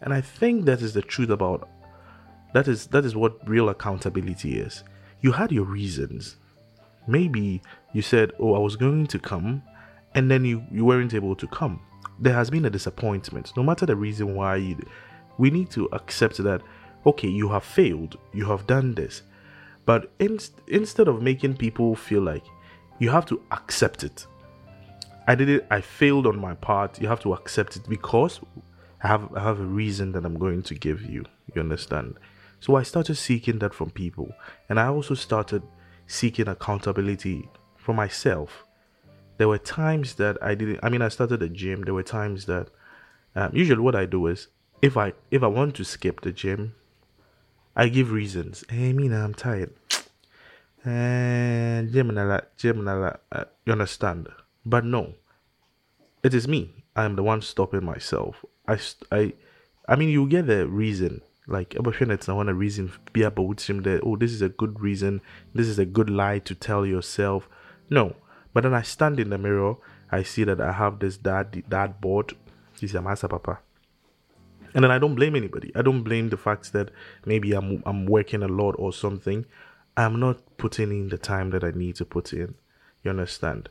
And 0.00 0.12
I 0.12 0.20
think 0.20 0.64
that 0.64 0.82
is 0.82 0.92
the 0.92 1.00
truth 1.00 1.30
about 1.30 1.68
that 2.54 2.68
is 2.68 2.86
that 2.86 3.04
is 3.04 3.14
what 3.14 3.46
real 3.48 3.68
accountability 3.68 4.58
is. 4.58 4.84
You 5.20 5.32
had 5.32 5.50
your 5.50 5.64
reasons. 5.64 6.36
Maybe 7.06 7.60
you 7.92 8.00
said, 8.00 8.32
Oh, 8.38 8.54
I 8.54 8.58
was 8.58 8.76
going 8.76 9.06
to 9.08 9.18
come, 9.18 9.62
and 10.14 10.30
then 10.30 10.44
you, 10.44 10.64
you 10.70 10.84
weren't 10.84 11.14
able 11.14 11.34
to 11.36 11.46
come. 11.48 11.80
There 12.20 12.32
has 12.32 12.50
been 12.50 12.64
a 12.64 12.70
disappointment. 12.70 13.52
No 13.56 13.64
matter 13.64 13.86
the 13.86 13.96
reason 13.96 14.34
why 14.36 14.56
you 14.56 14.78
we 15.36 15.50
need 15.50 15.68
to 15.70 15.88
accept 15.92 16.36
that 16.38 16.62
okay, 17.04 17.28
you 17.28 17.48
have 17.48 17.64
failed, 17.64 18.16
you 18.32 18.46
have 18.46 18.66
done 18.66 18.94
this. 18.94 19.22
But 19.84 20.10
in, 20.20 20.38
instead 20.68 21.08
of 21.08 21.20
making 21.20 21.56
people 21.56 21.94
feel 21.94 22.22
like 22.22 22.44
you 22.98 23.10
have 23.10 23.26
to 23.26 23.42
accept 23.50 24.04
it. 24.04 24.26
I 25.26 25.34
did 25.34 25.48
it, 25.48 25.66
I 25.70 25.80
failed 25.80 26.26
on 26.26 26.38
my 26.38 26.54
part. 26.54 27.00
You 27.00 27.08
have 27.08 27.20
to 27.20 27.34
accept 27.34 27.76
it 27.76 27.88
because 27.88 28.40
I 29.02 29.08
have 29.08 29.34
I 29.34 29.40
have 29.40 29.58
a 29.58 29.64
reason 29.64 30.12
that 30.12 30.24
I'm 30.24 30.38
going 30.38 30.62
to 30.62 30.74
give 30.74 31.02
you. 31.02 31.24
You 31.52 31.60
understand? 31.60 32.16
So 32.64 32.76
I 32.76 32.82
started 32.82 33.16
seeking 33.16 33.58
that 33.58 33.74
from 33.74 33.90
people, 33.90 34.32
and 34.70 34.80
I 34.80 34.86
also 34.86 35.12
started 35.12 35.62
seeking 36.06 36.48
accountability 36.48 37.46
for 37.76 37.92
myself. 37.92 38.64
There 39.36 39.48
were 39.48 39.58
times 39.58 40.14
that 40.14 40.42
I 40.42 40.54
didn't. 40.54 40.80
I 40.82 40.88
mean, 40.88 41.02
I 41.02 41.10
started 41.10 41.42
a 41.42 41.50
gym. 41.50 41.82
There 41.82 41.92
were 41.92 42.02
times 42.02 42.46
that 42.46 42.68
um, 43.36 43.50
usually 43.52 43.82
what 43.82 43.94
I 43.94 44.06
do 44.06 44.28
is 44.28 44.48
if 44.80 44.96
I 44.96 45.12
if 45.30 45.42
I 45.42 45.46
want 45.46 45.74
to 45.74 45.84
skip 45.84 46.22
the 46.22 46.32
gym, 46.32 46.74
I 47.76 47.88
give 47.88 48.10
reasons. 48.10 48.64
Hey, 48.70 48.94
now, 48.94 49.24
I'm 49.24 49.34
tired. 49.34 49.74
And 50.86 51.92
gym 51.92 52.08
and 52.08 52.16
that, 52.16 52.56
gym 52.56 52.88
and 52.88 53.18
uh, 53.30 53.44
you 53.66 53.72
understand? 53.74 54.28
But 54.64 54.86
no, 54.86 55.12
it 56.22 56.32
is 56.32 56.48
me. 56.48 56.86
I 56.96 57.04
am 57.04 57.16
the 57.16 57.22
one 57.22 57.42
stopping 57.42 57.84
myself. 57.84 58.42
I 58.66 58.78
I 59.12 59.34
I 59.86 59.96
mean, 59.96 60.08
you 60.08 60.26
get 60.26 60.46
the 60.46 60.66
reason. 60.66 61.20
Like, 61.46 61.74
it's 61.76 62.28
not 62.28 62.48
a 62.48 62.54
reason 62.54 62.92
be 63.12 63.22
about 63.22 63.68
him 63.68 63.82
that 63.82 64.00
oh, 64.02 64.16
this 64.16 64.32
is 64.32 64.42
a 64.42 64.48
good 64.48 64.80
reason. 64.80 65.20
This 65.54 65.68
is 65.68 65.78
a 65.78 65.84
good 65.84 66.08
lie 66.08 66.38
to 66.40 66.54
tell 66.54 66.86
yourself. 66.86 67.48
No, 67.90 68.16
but 68.54 68.62
then 68.62 68.72
I 68.72 68.82
stand 68.82 69.20
in 69.20 69.30
the 69.30 69.38
mirror. 69.38 69.76
I 70.10 70.22
see 70.22 70.44
that 70.44 70.60
I 70.60 70.72
have 70.72 71.00
this 71.00 71.16
dad 71.16 71.64
dad 71.68 72.00
board. 72.00 72.32
He's 72.80 72.94
a 72.94 73.02
master 73.02 73.28
papa 73.28 73.58
and 74.74 74.82
then 74.82 74.90
I 74.90 74.98
don't 74.98 75.14
blame 75.14 75.36
anybody. 75.36 75.70
I 75.74 75.82
don't 75.82 76.02
blame 76.02 76.28
the 76.28 76.36
fact 76.36 76.72
that 76.72 76.90
maybe 77.24 77.52
I'm 77.52 77.82
I'm 77.86 78.06
working 78.06 78.42
a 78.42 78.48
lot 78.48 78.74
or 78.78 78.92
something. 78.92 79.46
I'm 79.96 80.18
not 80.18 80.56
putting 80.58 80.90
in 80.90 81.08
the 81.08 81.18
time 81.18 81.50
that 81.50 81.62
I 81.62 81.70
need 81.70 81.94
to 81.96 82.04
put 82.04 82.32
in. 82.32 82.56
You 83.04 83.10
understand? 83.10 83.68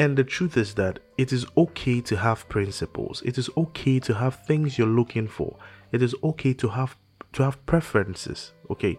And 0.00 0.16
the 0.16 0.24
truth 0.24 0.56
is 0.56 0.74
that 0.74 0.98
it 1.16 1.32
is 1.32 1.46
okay 1.56 2.00
to 2.02 2.16
have 2.16 2.48
principles. 2.48 3.22
It 3.24 3.38
is 3.38 3.48
okay 3.56 4.00
to 4.00 4.14
have 4.14 4.44
things 4.44 4.76
you're 4.76 4.88
looking 4.88 5.28
for. 5.28 5.56
It 5.92 6.02
is 6.02 6.14
okay 6.22 6.52
to 6.54 6.68
have 6.68 6.96
to 7.34 7.42
have 7.42 7.64
preferences. 7.66 8.52
Okay. 8.70 8.98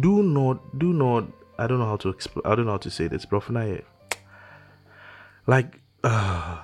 Do 0.00 0.22
not 0.22 0.78
do 0.78 0.92
not 0.92 1.24
I 1.58 1.66
don't 1.66 1.78
know 1.78 1.86
how 1.86 1.96
to 1.98 2.14
I 2.44 2.54
don't 2.54 2.66
know 2.66 2.72
how 2.72 2.78
to 2.78 2.90
say 2.90 3.08
this, 3.08 3.24
bro. 3.24 3.42
Like 5.46 5.80
uh, 6.02 6.60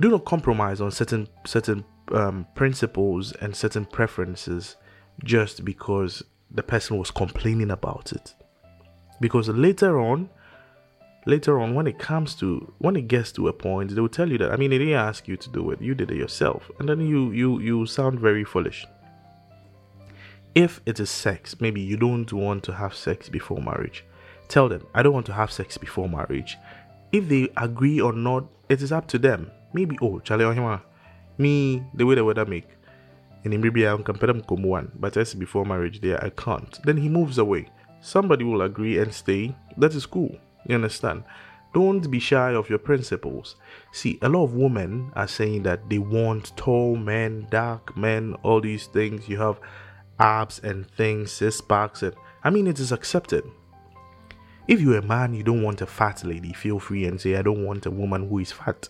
do 0.00 0.10
not 0.10 0.24
compromise 0.24 0.80
on 0.80 0.90
certain 0.90 1.28
certain 1.46 1.84
um, 2.12 2.46
principles 2.54 3.32
and 3.32 3.54
certain 3.54 3.84
preferences 3.84 4.76
just 5.24 5.64
because 5.64 6.22
the 6.50 6.62
person 6.62 6.98
was 6.98 7.10
complaining 7.10 7.70
about 7.70 8.12
it. 8.12 8.34
Because 9.20 9.48
later 9.48 10.00
on, 10.00 10.28
later 11.26 11.60
on, 11.60 11.74
when 11.74 11.86
it 11.86 11.98
comes 11.98 12.34
to 12.36 12.72
when 12.78 12.96
it 12.96 13.08
gets 13.08 13.32
to 13.32 13.48
a 13.48 13.52
point, 13.52 13.94
they 13.94 14.00
will 14.00 14.08
tell 14.08 14.30
you 14.30 14.38
that 14.38 14.50
I 14.50 14.56
mean, 14.56 14.70
they 14.70 14.78
didn't 14.78 14.94
ask 14.94 15.28
you 15.28 15.36
to 15.36 15.50
do 15.50 15.70
it; 15.70 15.80
you 15.80 15.94
did 15.94 16.10
it 16.10 16.16
yourself, 16.16 16.70
and 16.78 16.88
then 16.88 17.00
you 17.00 17.30
you 17.30 17.60
you 17.60 17.86
sound 17.86 18.18
very 18.18 18.44
foolish. 18.44 18.86
If 20.54 20.80
it 20.84 21.00
is 21.00 21.10
sex, 21.10 21.60
maybe 21.60 21.80
you 21.80 21.96
don't 21.96 22.32
want 22.32 22.62
to 22.64 22.72
have 22.72 22.94
sex 22.94 23.28
before 23.28 23.62
marriage. 23.62 24.04
Tell 24.48 24.68
them, 24.68 24.86
I 24.94 25.02
don't 25.02 25.14
want 25.14 25.26
to 25.26 25.32
have 25.32 25.50
sex 25.50 25.78
before 25.78 26.08
marriage. 26.08 26.58
If 27.10 27.28
they 27.28 27.48
agree 27.56 28.00
or 28.00 28.12
not, 28.12 28.44
it 28.68 28.82
is 28.82 28.92
up 28.92 29.06
to 29.08 29.18
them. 29.18 29.50
Maybe, 29.72 29.96
oh, 30.02 30.18
Charlie 30.20 30.44
Ohima, 30.44 30.82
me 31.38 31.82
the 31.94 32.04
way 32.04 32.14
the 32.14 32.24
weather 32.24 32.44
make 32.44 32.68
and 33.44 33.60
maybe 33.60 33.86
I 33.86 33.94
can 33.94 34.04
compare 34.04 34.28
them 34.28 34.42
come 34.42 34.62
one, 34.62 34.92
but 34.94 35.16
as 35.16 35.34
before 35.34 35.64
marriage 35.64 36.00
there 36.00 36.22
I 36.24 36.30
can't. 36.30 36.78
Then 36.84 36.96
he 36.96 37.08
moves 37.08 37.38
away. 37.38 37.68
Somebody 38.00 38.44
will 38.44 38.62
agree 38.62 38.98
and 38.98 39.12
stay. 39.12 39.54
That 39.76 39.94
is 39.94 40.06
cool. 40.06 40.36
You 40.66 40.76
understand? 40.76 41.24
Don't 41.74 42.10
be 42.10 42.18
shy 42.18 42.52
of 42.54 42.68
your 42.68 42.78
principles. 42.78 43.56
See, 43.92 44.18
a 44.22 44.28
lot 44.28 44.44
of 44.44 44.54
women 44.54 45.10
are 45.16 45.26
saying 45.28 45.62
that 45.62 45.88
they 45.88 45.98
want 45.98 46.56
tall 46.56 46.96
men, 46.96 47.46
dark 47.50 47.96
men, 47.96 48.34
all 48.42 48.60
these 48.60 48.86
things. 48.86 49.28
You 49.28 49.38
have 49.38 49.58
abs 50.18 50.58
and 50.60 50.88
things, 50.90 51.32
six 51.32 51.60
packs, 51.60 52.02
and 52.02 52.14
I 52.44 52.50
mean 52.50 52.66
it 52.66 52.78
is 52.78 52.92
accepted. 52.92 53.44
If 54.68 54.80
you're 54.80 54.98
a 54.98 55.02
man, 55.02 55.34
you 55.34 55.42
don't 55.42 55.62
want 55.62 55.80
a 55.80 55.86
fat 55.86 56.24
lady, 56.24 56.52
feel 56.52 56.78
free 56.78 57.04
and 57.04 57.20
say, 57.20 57.36
I 57.36 57.42
don't 57.42 57.64
want 57.64 57.86
a 57.86 57.90
woman 57.90 58.28
who 58.28 58.38
is 58.38 58.52
fat. 58.52 58.88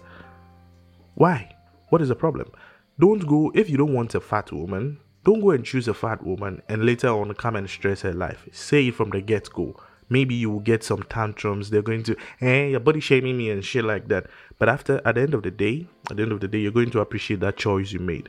Why? 1.14 1.54
What 1.88 2.02
is 2.02 2.08
the 2.08 2.14
problem? 2.14 2.50
Don't 2.98 3.26
go, 3.26 3.50
if 3.54 3.70
you 3.70 3.78
don't 3.78 3.94
want 3.94 4.14
a 4.14 4.20
fat 4.20 4.52
woman, 4.52 4.98
don't 5.24 5.40
go 5.40 5.50
and 5.50 5.64
choose 5.64 5.88
a 5.88 5.94
fat 5.94 6.22
woman 6.24 6.62
and 6.68 6.84
later 6.84 7.08
on 7.08 7.32
come 7.34 7.56
and 7.56 7.70
stress 7.70 8.02
her 8.02 8.12
life. 8.12 8.48
Say 8.52 8.88
it 8.88 8.94
from 8.94 9.10
the 9.10 9.20
get 9.20 9.50
go. 9.52 9.80
Maybe 10.08 10.34
you 10.34 10.50
will 10.50 10.60
get 10.60 10.84
some 10.84 11.04
tantrums. 11.04 11.70
They're 11.70 11.80
going 11.80 12.02
to, 12.02 12.16
hey, 12.38 12.72
your 12.72 12.80
body 12.80 13.00
shaming 13.00 13.38
me 13.38 13.50
and 13.50 13.64
shit 13.64 13.84
like 13.84 14.08
that. 14.08 14.26
But 14.58 14.68
after, 14.68 15.00
at 15.06 15.14
the 15.14 15.22
end 15.22 15.32
of 15.32 15.42
the 15.42 15.50
day, 15.50 15.86
at 16.10 16.16
the 16.18 16.22
end 16.24 16.32
of 16.32 16.40
the 16.40 16.48
day, 16.48 16.58
you're 16.58 16.72
going 16.72 16.90
to 16.90 17.00
appreciate 17.00 17.40
that 17.40 17.56
choice 17.56 17.92
you 17.92 18.00
made. 18.00 18.28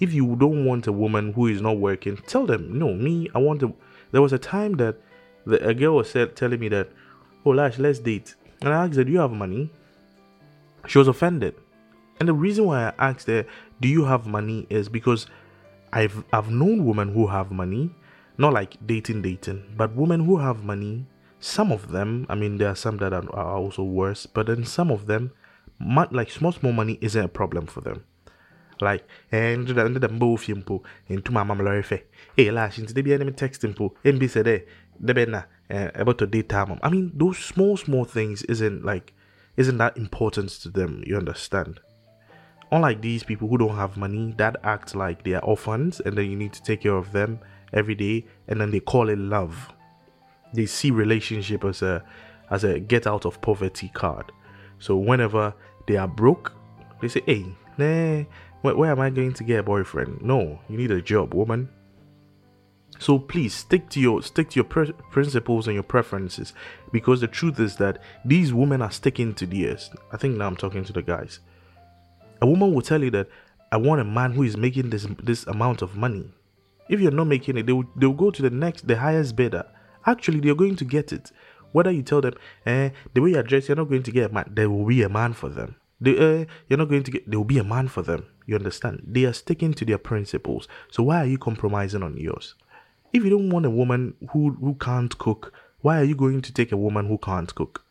If 0.00 0.12
you 0.14 0.34
don't 0.36 0.64
want 0.64 0.86
a 0.86 0.92
woman 0.92 1.32
who 1.32 1.46
is 1.46 1.60
not 1.60 1.78
working, 1.78 2.16
tell 2.26 2.46
them, 2.46 2.78
no, 2.78 2.94
me, 2.94 3.28
I 3.34 3.38
want 3.38 3.60
to. 3.60 3.74
There 4.12 4.22
was 4.22 4.32
a 4.32 4.38
time 4.38 4.74
that 4.74 4.96
the, 5.46 5.66
a 5.66 5.74
girl 5.74 5.96
was 5.96 6.10
said, 6.10 6.36
telling 6.36 6.58
me 6.58 6.68
that, 6.68 6.88
oh, 7.44 7.50
Lash, 7.50 7.78
let's 7.78 7.98
date. 7.98 8.34
And 8.62 8.72
I 8.72 8.84
asked 8.84 8.96
her, 8.96 9.04
do 9.04 9.12
you 9.12 9.20
have 9.20 9.30
money? 9.30 9.70
She 10.86 10.98
was 10.98 11.08
offended. 11.08 11.54
And 12.18 12.28
the 12.28 12.34
reason 12.34 12.66
why 12.66 12.88
I 12.88 13.10
asked 13.10 13.26
her, 13.28 13.46
do 13.80 13.88
you 13.88 14.04
have 14.04 14.26
money 14.26 14.66
is 14.68 14.88
because 14.88 15.26
I've 15.92 16.24
I've 16.32 16.50
known 16.50 16.84
women 16.84 17.12
who 17.12 17.26
have 17.26 17.50
money, 17.50 17.90
not 18.38 18.52
like 18.52 18.76
dating 18.86 19.22
dating, 19.22 19.74
but 19.76 19.94
women 19.94 20.24
who 20.24 20.38
have 20.38 20.64
money. 20.64 21.06
Some 21.40 21.72
of 21.72 21.90
them, 21.90 22.26
I 22.28 22.34
mean, 22.34 22.58
there 22.58 22.68
are 22.68 22.76
some 22.76 22.98
that 22.98 23.14
are, 23.14 23.24
are 23.34 23.56
also 23.56 23.82
worse, 23.82 24.26
but 24.26 24.46
then 24.46 24.64
some 24.64 24.90
of 24.90 25.06
them, 25.06 25.32
like 26.10 26.30
small 26.30 26.52
small 26.52 26.72
money 26.72 26.98
isn't 27.00 27.24
a 27.24 27.28
problem 27.28 27.66
for 27.66 27.80
them. 27.80 28.04
Like, 28.80 29.04
eh, 29.32 29.52
and 29.52 29.66
the 29.66 29.98
the 29.98 30.08
both 30.08 30.46
yimpo 30.46 30.82
into 31.08 31.30
eh, 31.30 31.34
my 31.34 31.42
mama 31.42 31.64
lorife. 31.64 32.02
Hey, 32.36 32.50
lash 32.50 32.78
eh, 32.78 32.82
into 32.82 32.94
the 32.94 33.14
enemy 33.14 33.32
texting 33.32 33.76
po. 33.76 33.94
MB 34.04 34.30
said, 34.30 34.48
eh, 34.48 34.60
the 34.98 35.46
about 35.94 36.18
to 36.18 36.26
date 36.26 36.48
time. 36.48 36.78
I 36.82 36.90
mean, 36.90 37.12
those 37.14 37.38
small 37.38 37.76
small 37.76 38.04
things 38.04 38.42
isn't 38.44 38.84
like 38.84 39.12
isn't 39.56 39.78
that 39.78 39.96
important 39.96 40.50
to 40.50 40.68
them. 40.70 41.02
You 41.06 41.16
understand? 41.16 41.80
unlike 42.72 43.00
these 43.00 43.22
people 43.22 43.48
who 43.48 43.58
don't 43.58 43.76
have 43.76 43.96
money 43.96 44.34
that 44.38 44.56
act 44.62 44.94
like 44.94 45.24
they 45.24 45.34
are 45.34 45.44
orphans 45.44 46.00
and 46.00 46.16
then 46.16 46.30
you 46.30 46.36
need 46.36 46.52
to 46.52 46.62
take 46.62 46.82
care 46.82 46.94
of 46.96 47.12
them 47.12 47.38
every 47.72 47.94
day 47.94 48.24
and 48.48 48.60
then 48.60 48.70
they 48.70 48.80
call 48.80 49.08
it 49.08 49.18
love 49.18 49.72
they 50.54 50.66
see 50.66 50.90
relationship 50.90 51.64
as 51.64 51.82
a 51.82 52.02
as 52.50 52.64
a 52.64 52.78
get 52.78 53.06
out 53.06 53.24
of 53.24 53.40
poverty 53.40 53.90
card 53.94 54.30
so 54.78 54.96
whenever 54.96 55.54
they 55.86 55.96
are 55.96 56.08
broke 56.08 56.52
they 57.00 57.08
say 57.08 57.22
hey 57.26 57.44
nah 57.76 58.24
where, 58.62 58.76
where 58.76 58.90
am 58.90 59.00
i 59.00 59.10
going 59.10 59.32
to 59.32 59.44
get 59.44 59.60
a 59.60 59.62
boyfriend 59.62 60.20
no 60.22 60.58
you 60.68 60.76
need 60.76 60.90
a 60.90 61.02
job 61.02 61.34
woman 61.34 61.68
so 62.98 63.18
please 63.18 63.54
stick 63.54 63.88
to 63.88 64.00
your 64.00 64.22
stick 64.22 64.50
to 64.50 64.56
your 64.56 64.64
pr- 64.64 64.92
principles 65.10 65.66
and 65.66 65.74
your 65.74 65.82
preferences 65.82 66.52
because 66.92 67.20
the 67.20 67.26
truth 67.28 67.58
is 67.58 67.76
that 67.76 67.98
these 68.24 68.52
women 68.52 68.82
are 68.82 68.90
sticking 68.90 69.34
to 69.34 69.46
theirs 69.46 69.90
i 70.12 70.16
think 70.16 70.36
now 70.36 70.46
i'm 70.46 70.56
talking 70.56 70.84
to 70.84 70.92
the 70.92 71.02
guys 71.02 71.40
a 72.42 72.46
woman 72.46 72.72
will 72.72 72.82
tell 72.82 73.02
you 73.02 73.10
that 73.10 73.28
I 73.72 73.76
want 73.76 74.00
a 74.00 74.04
man 74.04 74.32
who 74.32 74.42
is 74.42 74.56
making 74.56 74.90
this 74.90 75.06
this 75.22 75.46
amount 75.46 75.82
of 75.82 75.96
money. 75.96 76.32
If 76.88 77.00
you're 77.00 77.12
not 77.12 77.28
making 77.28 77.56
it, 77.56 77.66
they 77.66 77.72
will, 77.72 77.84
they 77.94 78.06
will 78.06 78.14
go 78.14 78.32
to 78.32 78.42
the 78.42 78.50
next, 78.50 78.88
the 78.88 78.96
highest 78.96 79.36
bidder. 79.36 79.64
Actually, 80.06 80.40
they're 80.40 80.56
going 80.56 80.74
to 80.76 80.84
get 80.84 81.12
it. 81.12 81.30
Whether 81.70 81.92
you 81.92 82.02
tell 82.02 82.20
them, 82.20 82.34
eh, 82.66 82.90
the 83.14 83.20
way 83.20 83.30
you 83.30 83.42
dress, 83.44 83.68
you're 83.68 83.76
not 83.76 83.88
going 83.88 84.02
to 84.02 84.10
get 84.10 84.30
a 84.30 84.34
man. 84.34 84.50
There 84.52 84.68
will 84.68 84.84
be 84.84 85.02
a 85.02 85.08
man 85.08 85.34
for 85.34 85.48
them. 85.48 85.76
They, 86.00 86.16
eh, 86.16 86.44
you're 86.68 86.78
not 86.78 86.88
going 86.88 87.02
to 87.02 87.10
get. 87.10 87.28
There 87.28 87.38
will 87.38 87.44
be 87.44 87.58
a 87.58 87.64
man 87.64 87.88
for 87.88 88.02
them. 88.02 88.26
You 88.46 88.56
understand? 88.56 89.02
They 89.06 89.24
are 89.24 89.32
sticking 89.32 89.74
to 89.74 89.84
their 89.84 89.98
principles. 89.98 90.66
So 90.90 91.02
why 91.04 91.18
are 91.22 91.26
you 91.26 91.38
compromising 91.38 92.02
on 92.02 92.16
yours? 92.16 92.54
If 93.12 93.24
you 93.24 93.30
don't 93.30 93.50
want 93.50 93.66
a 93.66 93.70
woman 93.70 94.14
who 94.32 94.50
who 94.52 94.74
can't 94.74 95.16
cook, 95.18 95.52
why 95.80 96.00
are 96.00 96.04
you 96.04 96.14
going 96.14 96.42
to 96.42 96.52
take 96.52 96.72
a 96.72 96.76
woman 96.76 97.06
who 97.06 97.18
can't 97.18 97.54
cook? 97.54 97.84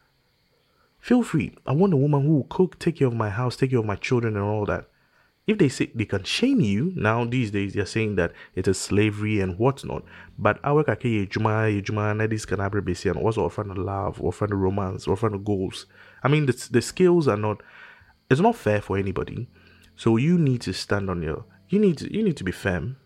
Feel 0.99 1.23
free. 1.23 1.55
I 1.65 1.71
want 1.71 1.93
a 1.93 1.97
woman 1.97 2.25
who 2.25 2.35
will 2.35 2.43
cook, 2.49 2.77
take 2.77 2.97
care 2.97 3.07
of 3.07 3.13
my 3.13 3.29
house, 3.29 3.55
take 3.55 3.69
care 3.71 3.79
of 3.79 3.85
my 3.85 3.95
children, 3.95 4.35
and 4.35 4.43
all 4.43 4.65
that. 4.65 4.89
If 5.47 5.57
they 5.57 5.69
say 5.69 5.89
they 5.95 6.05
can 6.05 6.23
shame 6.23 6.59
you, 6.59 6.93
now 6.95 7.25
these 7.25 7.49
days 7.49 7.73
they're 7.73 7.85
saying 7.85 8.17
that 8.17 8.33
it 8.53 8.67
is 8.67 8.77
slavery 8.77 9.39
and 9.39 9.57
whatnot. 9.57 10.03
But 10.37 10.59
our 10.63 10.83
kake 10.83 11.31
juma 11.31 11.81
juma 11.81 12.13
na 12.13 12.27
this 12.27 12.45
can 12.45 12.59
have 12.59 12.75
and 12.75 13.17
also 13.17 13.45
offering 13.45 13.73
love, 13.73 14.21
offering 14.21 14.53
romance, 14.53 15.07
offering 15.07 15.43
goals. 15.43 15.87
I 16.23 16.27
mean 16.27 16.45
the 16.45 16.67
the 16.69 16.83
skills 16.83 17.27
are 17.27 17.37
not 17.37 17.63
it's 18.29 18.41
not 18.41 18.55
fair 18.55 18.81
for 18.81 18.97
anybody. 18.97 19.47
So 19.95 20.17
you 20.17 20.37
need 20.37 20.61
to 20.61 20.73
stand 20.73 21.09
on 21.09 21.21
your 21.21 21.45
you 21.69 21.79
need 21.79 21.97
to 21.99 22.13
you 22.13 22.23
need 22.23 22.37
to 22.37 22.43
be 22.43 22.51
firm. 22.51 22.97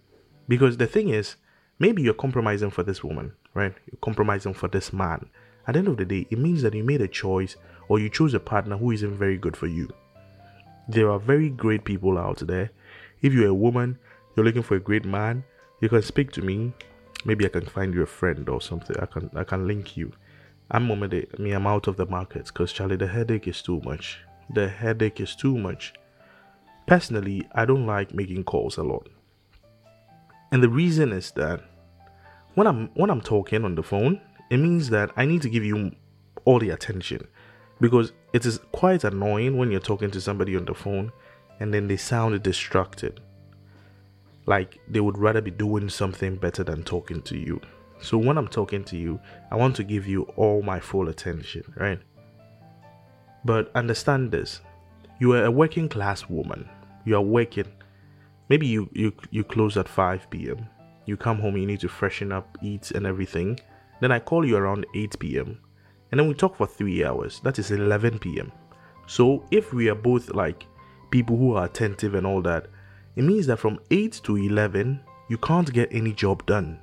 Because 0.48 0.78
the 0.78 0.88
thing 0.88 1.10
is, 1.10 1.36
maybe 1.80 2.02
you're 2.02 2.14
compromising 2.14 2.72
for 2.72 2.84
this 2.84 3.04
woman, 3.04 3.34
right? 3.54 3.74
You're 3.86 4.00
compromising 4.02 4.54
for 4.54 4.68
this 4.68 4.92
man. 4.92 5.30
At 5.68 5.74
the 5.74 5.80
end 5.80 5.88
of 5.88 5.98
the 5.98 6.06
day, 6.06 6.28
it 6.30 6.40
means 6.40 6.62
that 6.64 6.74
you 6.74 6.84
made 6.84 7.02
a 7.02 7.08
choice 7.08 7.56
or 7.88 8.00
you 8.00 8.10
chose 8.10 8.34
a 8.34 8.40
partner 8.40 8.78
who 8.78 8.92
isn't 8.92 9.18
very 9.18 9.38
good 9.38 9.56
for 9.56 9.68
you. 9.68 9.90
There 10.90 11.10
are 11.10 11.20
very 11.20 11.50
great 11.50 11.86
people 11.86 12.18
out 12.18 12.40
there. 12.40 12.72
If 13.22 13.34
you're 13.34 13.48
a 13.48 13.54
woman, 13.54 13.98
you're 14.36 14.46
looking 14.46 14.64
for 14.64 14.76
a 14.76 14.82
great 14.82 15.06
man, 15.06 15.46
you 15.80 15.88
can 15.88 16.02
speak 16.02 16.32
to 16.34 16.42
me. 16.42 16.74
Maybe 17.24 17.46
I 17.46 17.50
can 17.50 17.66
find 17.66 17.94
you 17.94 18.02
a 18.04 18.06
friend 18.06 18.50
or 18.50 18.62
something. 18.62 18.96
I 19.00 19.06
can 19.06 19.30
I 19.36 19.44
can 19.44 19.68
link 19.68 19.96
you. 19.96 20.12
I'm 20.72 20.88
moment 20.88 21.14
I 21.14 21.42
mean 21.42 21.54
I'm 21.54 21.68
out 21.68 21.88
of 21.88 21.96
the 21.96 22.06
market 22.06 22.46
because 22.48 22.74
Charlie 22.74 22.98
the 22.98 23.08
headache 23.08 23.48
is 23.48 23.62
too 23.62 23.80
much. 23.82 24.20
The 24.50 24.68
headache 24.68 25.20
is 25.20 25.36
too 25.36 25.58
much. 25.58 25.94
Personally, 26.88 27.48
I 27.54 27.66
don't 27.66 27.86
like 27.86 28.14
making 28.14 28.44
calls 28.44 28.78
a 28.78 28.84
lot. 28.84 29.08
And 30.52 30.62
the 30.62 30.70
reason 30.70 31.12
is 31.12 31.32
that 31.32 31.62
when 32.56 32.68
I'm 32.68 32.90
when 32.94 33.10
I'm 33.10 33.22
talking 33.22 33.66
on 33.66 33.76
the 33.76 33.84
phone, 33.84 34.22
it 34.50 34.58
means 34.58 34.90
that 34.90 35.12
I 35.16 35.26
need 35.26 35.42
to 35.44 35.50
give 35.50 35.64
you 35.64 35.92
all 36.46 36.60
the 36.60 36.70
attention 36.70 37.28
because 37.80 38.12
it 38.34 38.46
is 38.46 38.60
quite 38.72 39.04
annoying 39.04 39.58
when 39.58 39.72
you're 39.72 39.80
talking 39.80 40.12
to 40.12 40.22
somebody 40.22 40.56
on 40.56 40.66
the 40.66 40.74
phone 40.74 41.12
and 41.60 41.74
then 41.74 41.88
they 41.88 41.98
sound 41.98 42.42
distracted. 42.44 43.20
Like 44.46 44.80
they 44.88 45.00
would 45.00 45.18
rather 45.18 45.42
be 45.42 45.52
doing 45.52 45.90
something 45.90 46.36
better 46.36 46.64
than 46.64 46.84
talking 46.84 47.22
to 47.24 47.38
you. 47.38 47.62
So 48.02 48.18
when 48.18 48.38
I'm 48.38 48.50
talking 48.50 48.84
to 48.86 48.98
you, 48.98 49.20
I 49.50 49.56
want 49.56 49.76
to 49.78 49.84
give 49.84 50.06
you 50.06 50.24
all 50.36 50.62
my 50.62 50.80
full 50.80 51.08
attention, 51.08 51.64
right? 51.78 52.00
But 53.46 53.72
understand 53.76 54.32
this 54.32 54.62
you 55.20 55.34
are 55.34 55.46
a 55.46 55.52
working 55.52 55.88
class 55.88 56.28
woman. 56.30 56.70
You 57.06 57.16
are 57.16 57.22
working. 57.22 57.72
Maybe 58.50 58.68
you, 58.68 58.90
you, 58.94 59.14
you 59.32 59.44
close 59.44 59.78
at 59.78 59.88
5 59.88 60.30
p.m. 60.30 60.68
You 61.06 61.18
come 61.18 61.40
home, 61.40 61.58
you 61.58 61.66
need 61.66 61.80
to 61.82 61.90
freshen 61.90 62.32
up, 62.32 62.58
eat, 62.62 62.92
and 62.92 63.06
everything. 63.06 63.60
Then 64.02 64.12
I 64.12 64.20
call 64.20 64.46
you 64.46 64.58
around 64.58 64.86
8 64.96 65.20
p.m. 65.20 65.60
And 66.12 66.20
then 66.20 66.28
we 66.28 66.34
talk 66.34 66.56
for 66.56 66.68
three 66.68 67.04
hours. 67.04 67.40
That 67.44 67.60
is 67.60 67.72
11 67.72 68.20
p.m. 68.20 68.52
So 69.08 69.46
if 69.52 69.74
we 69.74 69.90
are 69.90 69.96
both 69.96 70.30
like 70.30 70.66
people 71.10 71.38
who 71.38 71.56
are 71.56 71.66
attentive 71.66 72.16
and 72.16 72.26
all 72.26 72.42
that, 72.42 72.68
it 73.16 73.24
means 73.24 73.48
that 73.48 73.60
from 73.60 73.80
8 73.92 74.22
to 74.24 74.38
11, 74.38 75.00
you 75.30 75.38
can't 75.38 75.72
get 75.72 75.94
any 75.94 76.14
job 76.14 76.46
done. 76.46 76.80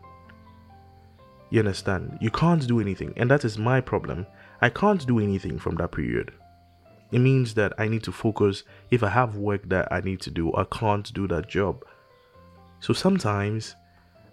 You 1.51 1.61
understand? 1.61 2.19
You 2.21 2.31
can't 2.31 2.67
do 2.67 2.81
anything. 2.81 3.13
And 3.17 3.31
that 3.31 3.45
is 3.45 3.59
my 3.59 3.81
problem. 3.81 4.27
I 4.61 4.71
can't 4.71 5.07
do 5.07 5.19
anything 5.19 5.59
from 5.59 5.75
that 5.77 5.93
period. 5.93 6.33
It 7.13 7.19
means 7.19 7.55
that 7.55 7.73
I 7.79 7.89
need 7.89 8.03
to 8.05 8.13
focus. 8.13 8.63
If 8.91 9.03
I 9.03 9.09
have 9.09 9.37
work 9.37 9.69
that 9.69 9.93
I 9.93 10.01
need 10.01 10.21
to 10.23 10.31
do, 10.31 10.55
I 10.55 10.65
can't 10.65 11.13
do 11.13 11.27
that 11.29 11.49
job. 11.49 11.85
So 12.81 12.93
sometimes 12.93 13.77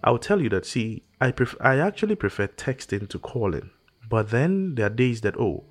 I'll 0.03 0.19
tell 0.19 0.41
you 0.41 0.49
that 0.49 0.65
see, 0.65 1.03
I 1.19 1.31
pref- 1.31 1.59
I 1.59 1.79
actually 1.79 2.15
prefer 2.15 2.47
texting 2.47 3.09
to 3.09 3.19
calling. 3.19 3.71
But 4.09 4.29
then 4.29 4.75
there 4.75 4.85
are 4.85 4.89
days 4.89 5.21
that 5.21 5.37
oh, 5.37 5.65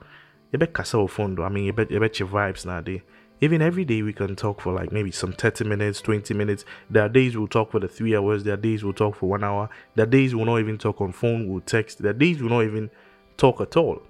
you 0.52 0.58
bet 0.58 0.75
kasa 0.75 1.06
phone 1.08 1.40
I 1.40 1.48
mean 1.48 1.64
you 1.64 1.72
bet 1.72 1.90
you 1.90 2.00
bet 2.00 2.18
your 2.18 2.28
vibes 2.28 2.66
nowadays. 2.66 3.00
Even 3.40 3.60
every 3.60 3.84
day 3.84 4.02
we 4.02 4.14
can 4.14 4.34
talk 4.34 4.62
for 4.62 4.72
like 4.72 4.92
maybe 4.92 5.10
some 5.10 5.32
30 5.32 5.64
minutes, 5.64 6.00
20 6.00 6.32
minutes. 6.32 6.64
There 6.88 7.02
are 7.02 7.08
days 7.08 7.36
we'll 7.36 7.48
talk 7.48 7.70
for 7.70 7.78
the 7.78 7.88
three 7.88 8.16
hours. 8.16 8.44
There 8.44 8.54
are 8.54 8.58
days 8.58 8.82
we'll 8.82 8.94
talk 8.94 9.14
for 9.14 9.28
one 9.28 9.44
hour. 9.44 9.68
There 9.94 10.04
are 10.04 10.08
days 10.08 10.34
we'll 10.34 10.46
not 10.46 10.58
even 10.58 10.78
talk 10.78 11.02
on 11.02 11.12
phone, 11.12 11.48
we'll 11.48 11.60
text. 11.60 12.00
There 12.02 12.10
are 12.10 12.14
days 12.14 12.40
we'll 12.40 12.50
not 12.50 12.64
even 12.64 12.90
talk 13.36 13.60
at 13.60 13.76
all. 13.76 14.00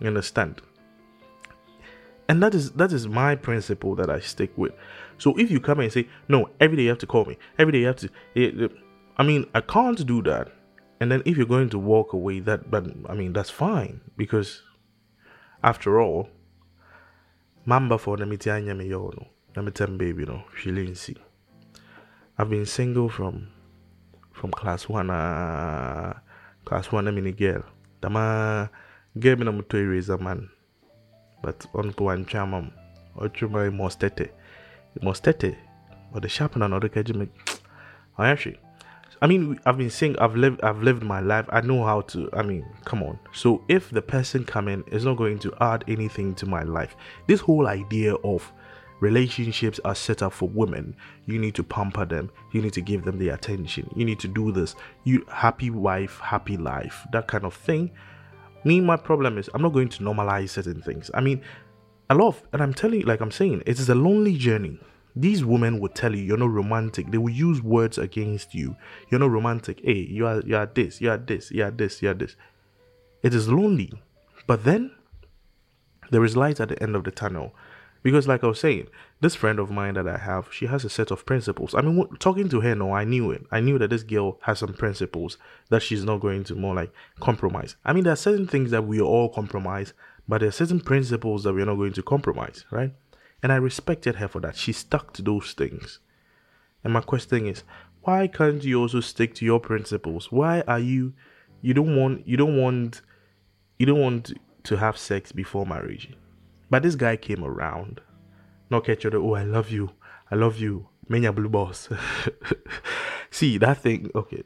You 0.00 0.08
understand? 0.08 0.62
And 2.28 2.42
that 2.42 2.54
is 2.54 2.72
that 2.72 2.92
is 2.92 3.06
my 3.06 3.36
principle 3.36 3.94
that 3.96 4.10
I 4.10 4.20
stick 4.20 4.50
with. 4.56 4.72
So 5.18 5.38
if 5.38 5.50
you 5.50 5.60
come 5.60 5.80
and 5.80 5.92
say, 5.92 6.08
no, 6.28 6.50
every 6.60 6.76
day 6.76 6.82
you 6.84 6.88
have 6.88 6.98
to 6.98 7.06
call 7.06 7.24
me, 7.24 7.38
every 7.58 7.72
day 7.72 7.80
you 7.80 7.86
have 7.86 7.96
to 7.96 8.08
eh, 8.34 8.50
eh, 8.64 8.68
I 9.16 9.22
mean, 9.22 9.46
I 9.54 9.60
can't 9.60 10.04
do 10.06 10.22
that. 10.22 10.52
And 11.00 11.10
then 11.12 11.22
if 11.24 11.36
you're 11.36 11.46
going 11.46 11.70
to 11.70 11.78
walk 11.78 12.12
away, 12.12 12.40
that 12.40 12.70
but 12.70 12.86
I 13.08 13.14
mean 13.14 13.32
that's 13.32 13.50
fine 13.50 14.00
because 14.16 14.62
after 15.62 16.00
all, 16.00 16.28
Mamba 17.64 17.98
for 17.98 18.16
the 18.16 18.24
mitianya 18.24 18.76
me 18.76 18.86
yo 18.88 19.12
no. 19.16 19.26
Let 19.54 19.64
me 19.64 19.70
tell 19.70 19.88
baby 19.88 20.24
no. 20.24 20.44
Shilinsi. 20.60 21.16
I've 22.38 22.50
been 22.50 22.66
single 22.66 23.08
from 23.08 23.48
from 24.32 24.50
class 24.50 24.88
one 24.88 25.10
uh 25.10 26.14
class 26.64 26.90
one 26.90 27.08
I 27.08 27.10
mean 27.10 27.32
girl. 27.34 27.62
Dama 28.00 28.70
girl 29.18 29.62
erase 29.74 30.08
a 30.08 30.18
man. 30.18 30.50
But 31.42 31.66
on 31.74 31.92
po 31.92 32.04
one 32.04 32.24
chamam. 32.24 32.72
Ochuma 33.16 33.72
mostete. 33.72 34.30
Mostete. 35.02 35.56
But 36.12 36.22
the 36.22 36.28
sharp 36.28 36.54
and 36.54 36.64
another 36.64 36.88
kajime. 36.88 37.28
I 38.18 38.30
actually 38.30 38.58
I 39.22 39.26
mean, 39.26 39.58
I've 39.64 39.78
been 39.78 39.90
saying 39.90 40.18
I've 40.18 40.36
lived 40.36 40.60
I've 40.62 40.82
lived 40.82 41.02
my 41.02 41.20
life. 41.20 41.46
I 41.48 41.60
know 41.62 41.84
how 41.84 42.02
to. 42.02 42.28
I 42.32 42.42
mean, 42.42 42.66
come 42.84 43.02
on. 43.02 43.18
So 43.32 43.64
if 43.68 43.90
the 43.90 44.02
person 44.02 44.44
coming 44.44 44.84
is 44.92 45.04
not 45.04 45.16
going 45.16 45.38
to 45.40 45.54
add 45.60 45.84
anything 45.88 46.34
to 46.36 46.46
my 46.46 46.62
life, 46.62 46.96
this 47.26 47.40
whole 47.40 47.66
idea 47.66 48.14
of 48.16 48.52
relationships 49.00 49.80
are 49.84 49.94
set 49.94 50.22
up 50.22 50.32
for 50.32 50.48
women. 50.48 50.94
You 51.26 51.38
need 51.38 51.54
to 51.54 51.62
pamper 51.62 52.04
them. 52.04 52.30
You 52.52 52.60
need 52.60 52.74
to 52.74 52.80
give 52.80 53.04
them 53.04 53.18
the 53.18 53.30
attention. 53.30 53.90
You 53.96 54.04
need 54.04 54.18
to 54.20 54.28
do 54.28 54.52
this. 54.52 54.74
You 55.04 55.24
happy 55.32 55.70
wife, 55.70 56.18
happy 56.18 56.56
life. 56.56 57.06
That 57.12 57.26
kind 57.26 57.44
of 57.44 57.54
thing. 57.54 57.90
Me, 58.66 58.80
my 58.80 58.96
problem 58.96 59.38
is 59.38 59.48
I'm 59.54 59.62
not 59.62 59.72
going 59.72 59.88
to 59.90 60.02
normalize 60.02 60.50
certain 60.50 60.82
things. 60.82 61.10
I 61.14 61.20
mean, 61.20 61.40
a 62.10 62.14
lot 62.14 62.28
of, 62.28 62.42
and 62.52 62.62
I'm 62.62 62.74
telling 62.74 63.00
you, 63.00 63.06
like 63.06 63.20
I'm 63.20 63.30
saying, 63.30 63.62
it 63.64 63.78
is 63.78 63.88
a 63.88 63.94
lonely 63.94 64.36
journey 64.36 64.78
these 65.16 65.44
women 65.44 65.80
will 65.80 65.88
tell 65.88 66.14
you 66.14 66.22
you're 66.22 66.36
not 66.36 66.50
romantic. 66.50 67.10
They 67.10 67.16
will 67.18 67.32
use 67.32 67.62
words 67.62 67.96
against 67.96 68.54
you. 68.54 68.76
You're 69.10 69.20
not 69.20 69.30
romantic. 69.30 69.80
Hey, 69.82 70.06
you 70.10 70.26
are 70.26 70.42
you 70.42 70.56
are 70.56 70.66
this, 70.66 71.00
you 71.00 71.10
are 71.10 71.16
this, 71.16 71.50
you 71.50 71.64
are 71.64 71.70
this, 71.70 72.02
you 72.02 72.10
are 72.10 72.14
this. 72.14 72.36
It 73.22 73.34
is 73.34 73.48
lonely. 73.48 73.90
But 74.46 74.64
then 74.64 74.92
there 76.10 76.22
is 76.22 76.36
light 76.36 76.60
at 76.60 76.68
the 76.68 76.80
end 76.82 76.94
of 76.94 77.04
the 77.04 77.10
tunnel. 77.10 77.54
Because 78.06 78.28
like 78.28 78.44
I 78.44 78.46
was 78.46 78.60
saying, 78.60 78.86
this 79.20 79.34
friend 79.34 79.58
of 79.58 79.68
mine 79.68 79.94
that 79.94 80.06
I 80.06 80.16
have, 80.16 80.52
she 80.52 80.66
has 80.66 80.84
a 80.84 80.88
set 80.88 81.10
of 81.10 81.26
principles. 81.26 81.74
I 81.74 81.80
mean, 81.80 82.06
talking 82.20 82.48
to 82.50 82.60
her, 82.60 82.72
no, 82.72 82.92
I 82.92 83.02
knew 83.02 83.32
it. 83.32 83.44
I 83.50 83.58
knew 83.58 83.80
that 83.80 83.90
this 83.90 84.04
girl 84.04 84.38
has 84.42 84.60
some 84.60 84.74
principles 84.74 85.38
that 85.70 85.82
she's 85.82 86.04
not 86.04 86.20
going 86.20 86.44
to 86.44 86.54
more 86.54 86.72
like 86.72 86.92
compromise. 87.18 87.74
I 87.84 87.92
mean, 87.92 88.04
there 88.04 88.12
are 88.12 88.14
certain 88.28 88.46
things 88.46 88.70
that 88.70 88.86
we 88.86 89.00
all 89.00 89.28
compromise, 89.28 89.92
but 90.28 90.38
there 90.38 90.50
are 90.50 90.52
certain 90.52 90.78
principles 90.78 91.42
that 91.42 91.52
we're 91.52 91.66
not 91.66 91.74
going 91.74 91.94
to 91.94 92.02
compromise, 92.04 92.64
right? 92.70 92.94
And 93.42 93.50
I 93.50 93.56
respected 93.56 94.14
her 94.14 94.28
for 94.28 94.40
that. 94.42 94.54
She 94.54 94.72
stuck 94.72 95.12
to 95.14 95.22
those 95.22 95.52
things. 95.54 95.98
And 96.84 96.92
my 96.92 97.00
question 97.00 97.48
is, 97.48 97.64
why 98.02 98.28
can't 98.28 98.62
you 98.62 98.82
also 98.82 99.00
stick 99.00 99.34
to 99.34 99.44
your 99.44 99.58
principles? 99.58 100.30
Why 100.30 100.60
are 100.68 100.78
you 100.78 101.14
you 101.60 101.74
don't 101.74 101.96
want 101.96 102.24
you 102.28 102.36
don't 102.36 102.56
want 102.56 103.02
you 103.80 103.86
don't 103.86 104.00
want 104.00 104.32
to 104.62 104.76
have 104.76 104.96
sex 104.96 105.32
before 105.32 105.66
marriage? 105.66 106.14
But 106.70 106.82
this 106.82 106.94
guy 106.94 107.16
came 107.16 107.44
around. 107.44 108.00
Not 108.70 108.84
catch 108.84 109.04
you, 109.04 109.10
oh 109.14 109.34
I 109.34 109.44
love 109.44 109.70
you. 109.70 109.90
I 110.30 110.34
love 110.34 110.58
you. 110.58 110.88
Mania 111.08 111.32
blue 111.32 111.48
boss. 111.48 111.88
See 113.30 113.58
that 113.58 113.78
thing, 113.78 114.10
okay. 114.14 114.42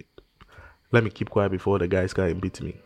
Let 0.93 1.05
me 1.05 1.11
keep 1.11 1.31
quiet 1.31 1.53
before 1.53 1.79
the 1.79 1.89
guys 1.89 2.13
come 2.13 2.27
and 2.27 2.41
beat 2.41 2.61
me. 2.61 2.77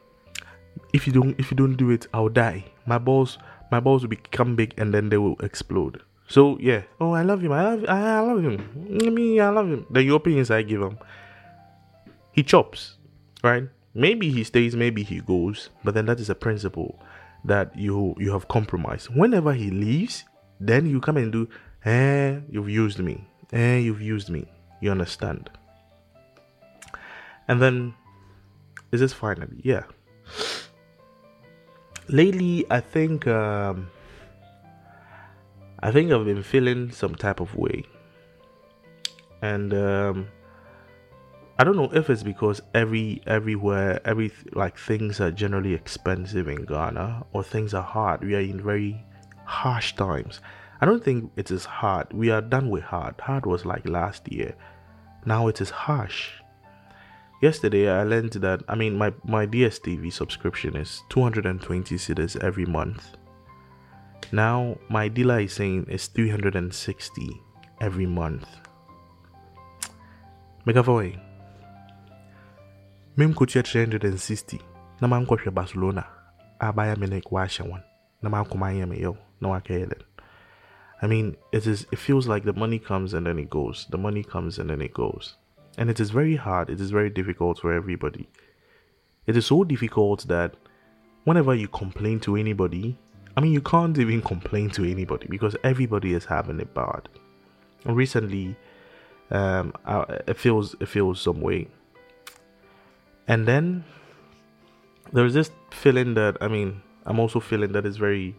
If 0.93 1.07
you 1.07 1.13
don't 1.13 1.39
if 1.41 1.51
you 1.51 1.57
don't 1.57 1.77
do 1.77 1.91
it, 1.91 2.07
I'll 2.13 2.29
die. 2.29 2.65
My 2.87 2.99
balls 2.99 3.39
my 3.71 3.81
balls 3.81 4.03
will 4.03 4.11
become 4.11 4.55
big 4.55 4.75
and 4.77 4.95
then 4.95 5.09
they 5.09 5.17
will 5.17 5.37
explode. 5.41 6.03
So 6.29 6.59
yeah, 6.61 6.83
oh 7.01 7.13
I 7.13 7.23
love 7.23 7.43
him, 7.43 7.53
I 7.53 7.63
love, 7.63 7.85
I, 7.89 8.21
love 8.21 8.43
him. 8.43 9.01
I 9.05 9.11
mean, 9.11 9.41
I 9.41 9.49
love 9.49 9.69
him. 9.69 9.87
The 9.91 10.15
opinions 10.15 10.51
I 10.51 10.63
give 10.63 10.81
him, 10.81 10.99
he 12.33 12.43
chops, 12.43 12.97
right? 13.43 13.65
Maybe 13.95 14.31
he 14.31 14.45
stays, 14.45 14.75
maybe 14.75 15.03
he 15.03 15.21
goes, 15.21 15.71
but 15.85 15.95
then 15.95 16.07
that 16.07 16.21
is 16.21 16.31
a 16.31 16.35
principle 16.35 16.99
that 17.45 17.77
you 17.77 18.15
you 18.19 18.33
have 18.33 18.49
compromised. 18.49 19.09
Whenever 19.15 19.53
he 19.53 19.71
leaves, 19.71 20.25
then 20.61 20.87
you 20.87 21.01
come 21.01 21.17
and 21.17 21.33
do, 21.33 21.49
eh, 21.85 22.41
you've 22.51 22.71
used 22.71 22.99
me, 22.99 23.27
eh, 23.53 23.77
you've 23.77 24.03
used 24.03 24.31
me. 24.31 24.47
You 24.81 24.91
understand? 24.91 25.51
And 27.49 27.61
then, 27.61 27.95
is 28.93 29.01
this 29.01 29.13
finally? 29.13 29.61
Yeah 29.63 29.85
lately 32.09 32.67
i 32.71 32.81
think 32.81 33.27
um, 33.27 33.89
i 35.81 35.91
think 35.91 36.13
i've 36.13 36.25
been 36.25 36.43
feeling 36.43 36.91
some 36.91 37.15
type 37.15 37.41
of 37.41 37.55
way 37.55 37.85
and 39.43 39.73
um, 39.73 40.29
i 41.59 41.65
don't 41.65 41.77
know 41.77 41.91
if 41.93 42.11
it's 42.11 42.23
because 42.23 42.61
every 42.75 43.23
everywhere 43.27 44.01
every 44.05 44.33
like 44.53 44.77
things 44.77 45.21
are 45.21 45.31
generally 45.31 45.75
expensive 45.75 46.49
in 46.49 46.65
ghana 46.65 47.25
or 47.33 47.43
things 47.43 47.75
are 47.75 47.83
hard 47.83 48.23
we 48.23 48.35
are 48.35 48.41
in 48.41 48.61
very 48.61 49.05
harsh 49.45 49.95
times 49.95 50.41
i 50.81 50.87
don't 50.87 51.05
think 51.05 51.31
it 51.37 51.51
is 51.51 51.65
hard 51.65 52.13
we 52.13 52.31
are 52.31 52.41
done 52.41 52.71
with 52.71 52.83
hard 52.83 53.15
hard 53.21 53.47
was 53.47 53.65
like 53.65 53.89
last 53.89 54.31
year 54.33 54.55
now 55.27 55.47
it 55.49 55.61
is 55.61 55.71
harsh 55.71 56.33
yesterday 57.45 57.91
I 57.91 58.05
learned 58.05 58.33
that 58.45 58.63
I 58.69 58.75
mean 58.75 58.97
my 58.97 59.13
my 59.25 59.47
DSTV 59.47 60.13
subscription 60.13 60.77
is 60.77 61.03
220 61.11 61.97
cedis 61.97 62.43
every 62.43 62.65
month. 62.65 63.17
Now 64.33 64.79
my 64.89 65.09
dealer 65.09 65.41
is 65.41 65.53
saying 65.53 65.87
it's 65.89 66.07
360 66.07 67.43
every 67.81 68.07
month. 68.07 68.49
Megavoy. 70.67 71.21
Mem 73.17 73.33
could 73.35 73.51
360. 73.51 74.61
Na 75.01 75.09
man 75.09 75.25
Barcelona. 75.25 76.07
Abaya 76.61 76.97
Minik 76.97 77.31
Washa 77.31 77.69
one. 77.69 77.83
Na 78.23 78.29
man 78.29 78.45
Kumayame 78.45 79.01
yo. 79.01 79.17
No 79.41 79.53
I 79.53 79.61
I 81.03 81.07
mean, 81.07 81.37
it 81.53 81.67
is. 81.67 81.87
It 81.93 81.99
feels 81.99 82.27
like 82.27 82.45
the 82.45 82.53
money 82.55 82.79
comes 82.79 83.15
and 83.15 83.27
then 83.27 83.39
it 83.39 83.51
goes. 83.51 83.87
The 83.91 83.99
money 83.99 84.25
comes 84.25 84.59
and 84.59 84.71
then 84.71 84.81
it 84.81 84.95
goes, 84.95 85.35
and 85.77 85.91
it 85.91 86.01
is 86.01 86.11
very 86.11 86.37
hard. 86.37 86.71
It 86.71 86.81
is 86.81 86.91
very 86.91 87.11
difficult 87.11 87.59
for 87.59 87.73
everybody. 87.73 88.29
It 89.27 89.37
is 89.37 89.45
so 89.45 89.65
difficult 89.65 90.27
that 90.29 90.57
whenever 91.25 91.55
you 91.55 91.69
complain 91.69 92.21
to 92.21 92.37
anybody, 92.37 92.97
I 93.37 93.41
mean, 93.43 93.53
you 93.53 93.61
can't 93.61 93.99
even 93.99 94.23
complain 94.23 94.71
to 94.71 94.91
anybody 94.91 95.27
because 95.29 95.57
everybody 95.63 96.15
is 96.15 96.25
having 96.25 96.59
it 96.61 96.73
bad. 96.73 97.09
And 97.85 97.97
recently, 97.97 98.57
um, 99.31 99.75
it 100.27 100.39
feels 100.39 100.75
it 100.81 100.89
feels 100.89 101.21
some 101.21 101.41
way, 101.41 101.69
and 103.27 103.47
then 103.47 103.85
there's 105.13 105.35
this 105.35 105.51
feeling 105.71 106.15
that 106.15 106.37
I 106.41 106.49
mean, 106.49 106.83
I'm 107.07 107.19
also 107.19 107.41
feeling 107.41 107.73
that 107.73 107.87
it's 107.87 107.97
very 107.97 108.35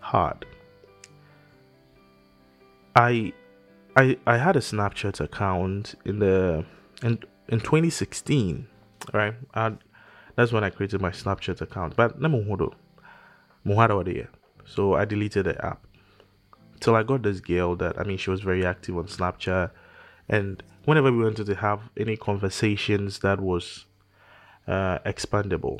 hard. 0.00 0.44
I 2.96 3.32
I 3.96 4.16
I 4.26 4.36
had 4.36 4.56
a 4.56 4.60
Snapchat 4.60 5.20
account 5.20 5.94
in 6.04 6.18
the 6.18 6.64
in 7.02 7.18
in 7.48 7.60
2016, 7.60 8.66
right? 9.12 9.34
I, 9.54 9.72
that's 10.36 10.52
when 10.52 10.64
I 10.64 10.70
created 10.70 11.00
my 11.00 11.10
Snapchat 11.10 11.60
account. 11.60 11.96
But 11.96 12.20
so 14.66 14.94
I 14.94 15.04
deleted 15.04 15.46
the 15.46 15.64
app. 15.64 15.86
Till 16.80 16.96
I 16.96 17.02
got 17.02 17.22
this 17.22 17.40
girl 17.40 17.76
that 17.76 17.98
I 17.98 18.04
mean 18.04 18.18
she 18.18 18.30
was 18.30 18.40
very 18.40 18.64
active 18.66 18.96
on 18.98 19.06
Snapchat, 19.06 19.70
and 20.28 20.62
whenever 20.84 21.12
we 21.12 21.22
wanted 21.24 21.46
to 21.46 21.54
have 21.54 21.90
any 21.96 22.16
conversations 22.16 23.20
that 23.20 23.40
was 23.40 23.86
uh, 24.66 24.98
expandable, 25.00 25.78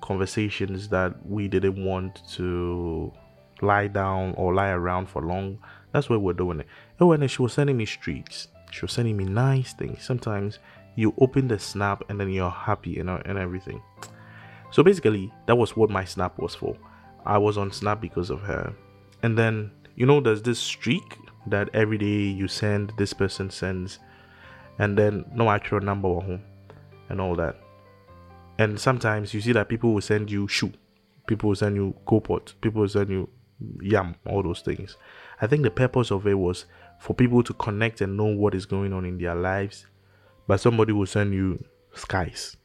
conversations 0.00 0.88
that 0.88 1.14
we 1.26 1.48
didn't 1.48 1.84
want 1.84 2.22
to 2.34 3.12
lie 3.62 3.86
down 3.86 4.34
or 4.36 4.54
lie 4.54 4.70
around 4.70 5.08
for 5.08 5.22
long 5.22 5.58
that's 5.96 6.10
what 6.10 6.20
we're 6.20 6.34
doing 6.34 6.60
it. 6.60 6.66
Oh, 7.00 7.12
and 7.12 7.30
she 7.30 7.40
was 7.40 7.54
sending 7.54 7.78
me 7.78 7.86
streaks. 7.86 8.48
She 8.70 8.82
was 8.82 8.92
sending 8.92 9.16
me 9.16 9.24
nice 9.24 9.72
things. 9.72 10.04
Sometimes 10.04 10.58
you 10.94 11.14
open 11.16 11.48
the 11.48 11.58
snap 11.58 12.04
and 12.10 12.20
then 12.20 12.28
you're 12.28 12.50
happy 12.50 12.90
you 12.90 13.02
know, 13.02 13.22
and 13.24 13.38
everything. 13.38 13.80
So 14.70 14.82
basically, 14.82 15.32
that 15.46 15.56
was 15.56 15.74
what 15.74 15.88
my 15.88 16.04
snap 16.04 16.38
was 16.38 16.54
for. 16.54 16.76
I 17.24 17.38
was 17.38 17.56
on 17.56 17.72
snap 17.72 18.02
because 18.02 18.28
of 18.28 18.40
her. 18.42 18.74
And 19.22 19.38
then, 19.38 19.70
you 19.94 20.04
know, 20.04 20.20
there's 20.20 20.42
this 20.42 20.58
streak 20.58 21.16
that 21.46 21.70
every 21.72 21.96
day 21.96 22.28
you 22.30 22.46
send, 22.46 22.92
this 22.98 23.14
person 23.14 23.48
sends, 23.48 23.98
and 24.78 24.98
then 24.98 25.24
no 25.34 25.48
actual 25.48 25.80
number 25.80 26.08
home 26.08 26.42
and 27.08 27.22
all 27.22 27.34
that. 27.36 27.58
And 28.58 28.80
sometimes 28.80 29.34
you 29.34 29.40
see 29.40 29.52
that 29.52 29.68
people 29.68 29.92
will 29.92 30.00
send 30.00 30.30
you 30.30 30.48
shoe, 30.48 30.72
people 31.26 31.48
will 31.48 31.56
send 31.56 31.76
you 31.76 31.94
copot, 32.06 32.54
people 32.60 32.80
will 32.82 32.88
send 32.88 33.10
you 33.10 33.28
yam, 33.80 34.14
all 34.26 34.42
those 34.42 34.60
things. 34.60 34.96
I 35.40 35.46
think 35.46 35.62
the 35.62 35.70
purpose 35.70 36.10
of 36.10 36.26
it 36.26 36.38
was 36.38 36.64
for 36.98 37.14
people 37.14 37.42
to 37.42 37.52
connect 37.54 38.00
and 38.00 38.16
know 38.16 38.26
what 38.26 38.54
is 38.54 38.66
going 38.66 38.92
on 38.92 39.04
in 39.04 39.18
their 39.18 39.34
lives, 39.34 39.86
but 40.46 40.60
somebody 40.60 40.92
will 40.92 41.06
send 41.06 41.34
you 41.34 41.64
skies. 41.94 42.56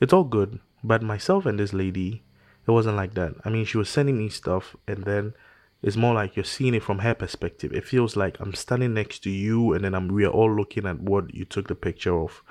It's 0.00 0.12
all 0.12 0.24
good, 0.24 0.58
but 0.82 1.02
myself 1.02 1.46
and 1.46 1.58
this 1.58 1.72
lady, 1.72 2.24
it 2.66 2.70
wasn't 2.70 2.96
like 2.96 3.14
that. 3.14 3.34
I 3.44 3.50
mean, 3.50 3.64
she 3.64 3.78
was 3.78 3.88
sending 3.88 4.18
me 4.18 4.28
stuff, 4.28 4.74
and 4.88 5.04
then 5.04 5.34
it's 5.82 5.96
more 5.96 6.14
like 6.14 6.36
you're 6.36 6.44
seeing 6.44 6.74
it 6.74 6.82
from 6.82 7.00
her 7.00 7.14
perspective. 7.14 7.72
It 7.72 7.86
feels 7.86 8.16
like 8.16 8.38
I'm 8.40 8.54
standing 8.54 8.94
next 8.94 9.22
to 9.24 9.30
you, 9.30 9.74
and 9.74 9.84
then 9.84 9.94
I'm 9.94 10.08
we 10.08 10.24
are 10.24 10.30
all 10.30 10.54
looking 10.54 10.86
at 10.86 11.00
what 11.00 11.34
you 11.34 11.44
took 11.44 11.68
the 11.68 11.74
picture 11.74 12.18
of, 12.18 12.42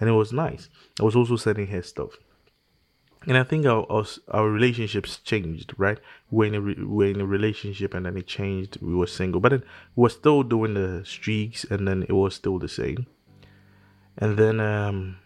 and 0.00 0.08
it 0.08 0.12
was 0.12 0.32
nice. 0.32 0.68
I 1.00 1.04
was 1.04 1.16
also 1.16 1.36
sending 1.36 1.66
her 1.68 1.82
stuff 1.82 2.18
and 3.26 3.36
I 3.36 3.42
think 3.42 3.66
our, 3.66 3.84
our, 4.28 4.48
relationships 4.48 5.18
changed, 5.18 5.74
right? 5.76 5.98
We're 6.30 6.46
in 6.46 6.54
a 6.54 6.60
re, 6.60 6.76
we're 6.78 7.10
in 7.10 7.20
a 7.20 7.26
relationship, 7.26 7.92
and 7.92 8.06
then 8.06 8.16
it 8.16 8.28
changed. 8.28 8.78
We 8.80 8.94
were 8.94 9.08
single, 9.08 9.40
but 9.40 9.48
then 9.48 9.64
we 9.96 10.02
were 10.02 10.10
still 10.10 10.44
doing 10.44 10.74
the 10.74 11.02
streaks, 11.04 11.64
and 11.64 11.88
then 11.88 12.04
it 12.04 12.12
was 12.12 12.36
still 12.36 12.60
the 12.60 12.68
same. 12.68 13.06
And 14.16 14.36
then 14.38 14.60
um, 14.60 15.18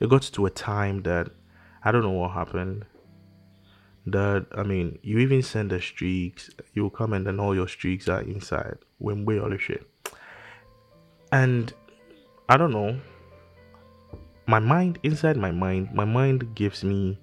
it 0.00 0.08
got 0.08 0.22
to 0.22 0.46
a 0.46 0.50
time 0.50 1.02
that 1.04 1.30
I 1.84 1.92
don't 1.92 2.02
know 2.02 2.10
what 2.10 2.32
happened. 2.32 2.86
That 4.04 4.46
I 4.52 4.64
mean, 4.64 4.98
you 5.02 5.18
even 5.18 5.42
send 5.42 5.70
the 5.70 5.80
streaks, 5.80 6.50
you 6.74 6.90
come 6.90 7.12
and 7.12 7.24
then 7.24 7.38
all 7.38 7.54
your 7.54 7.68
streaks 7.68 8.08
are 8.08 8.20
inside 8.20 8.78
when 8.98 9.24
we 9.24 9.38
all 9.38 9.48
the 9.48 9.58
shit. 9.58 9.88
And 11.30 11.72
I 12.48 12.56
don't 12.56 12.72
know 12.72 13.00
my 14.46 14.58
mind, 14.58 14.98
inside 15.02 15.36
my 15.36 15.50
mind, 15.50 15.92
my 15.94 16.04
mind 16.04 16.54
gives 16.54 16.82
me 16.84 17.18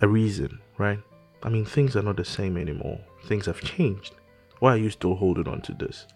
a 0.00 0.08
reason, 0.08 0.60
right? 0.76 0.98
I 1.42 1.48
mean, 1.48 1.64
things 1.64 1.96
are 1.96 2.02
not 2.02 2.16
the 2.16 2.24
same 2.24 2.56
anymore. 2.56 3.00
Things 3.26 3.46
have 3.46 3.60
changed. 3.60 4.14
Why 4.58 4.74
are 4.74 4.78
you 4.78 4.90
still 4.90 5.14
holding 5.14 5.48
on 5.48 5.62
to 5.62 5.72
this? 5.72 6.06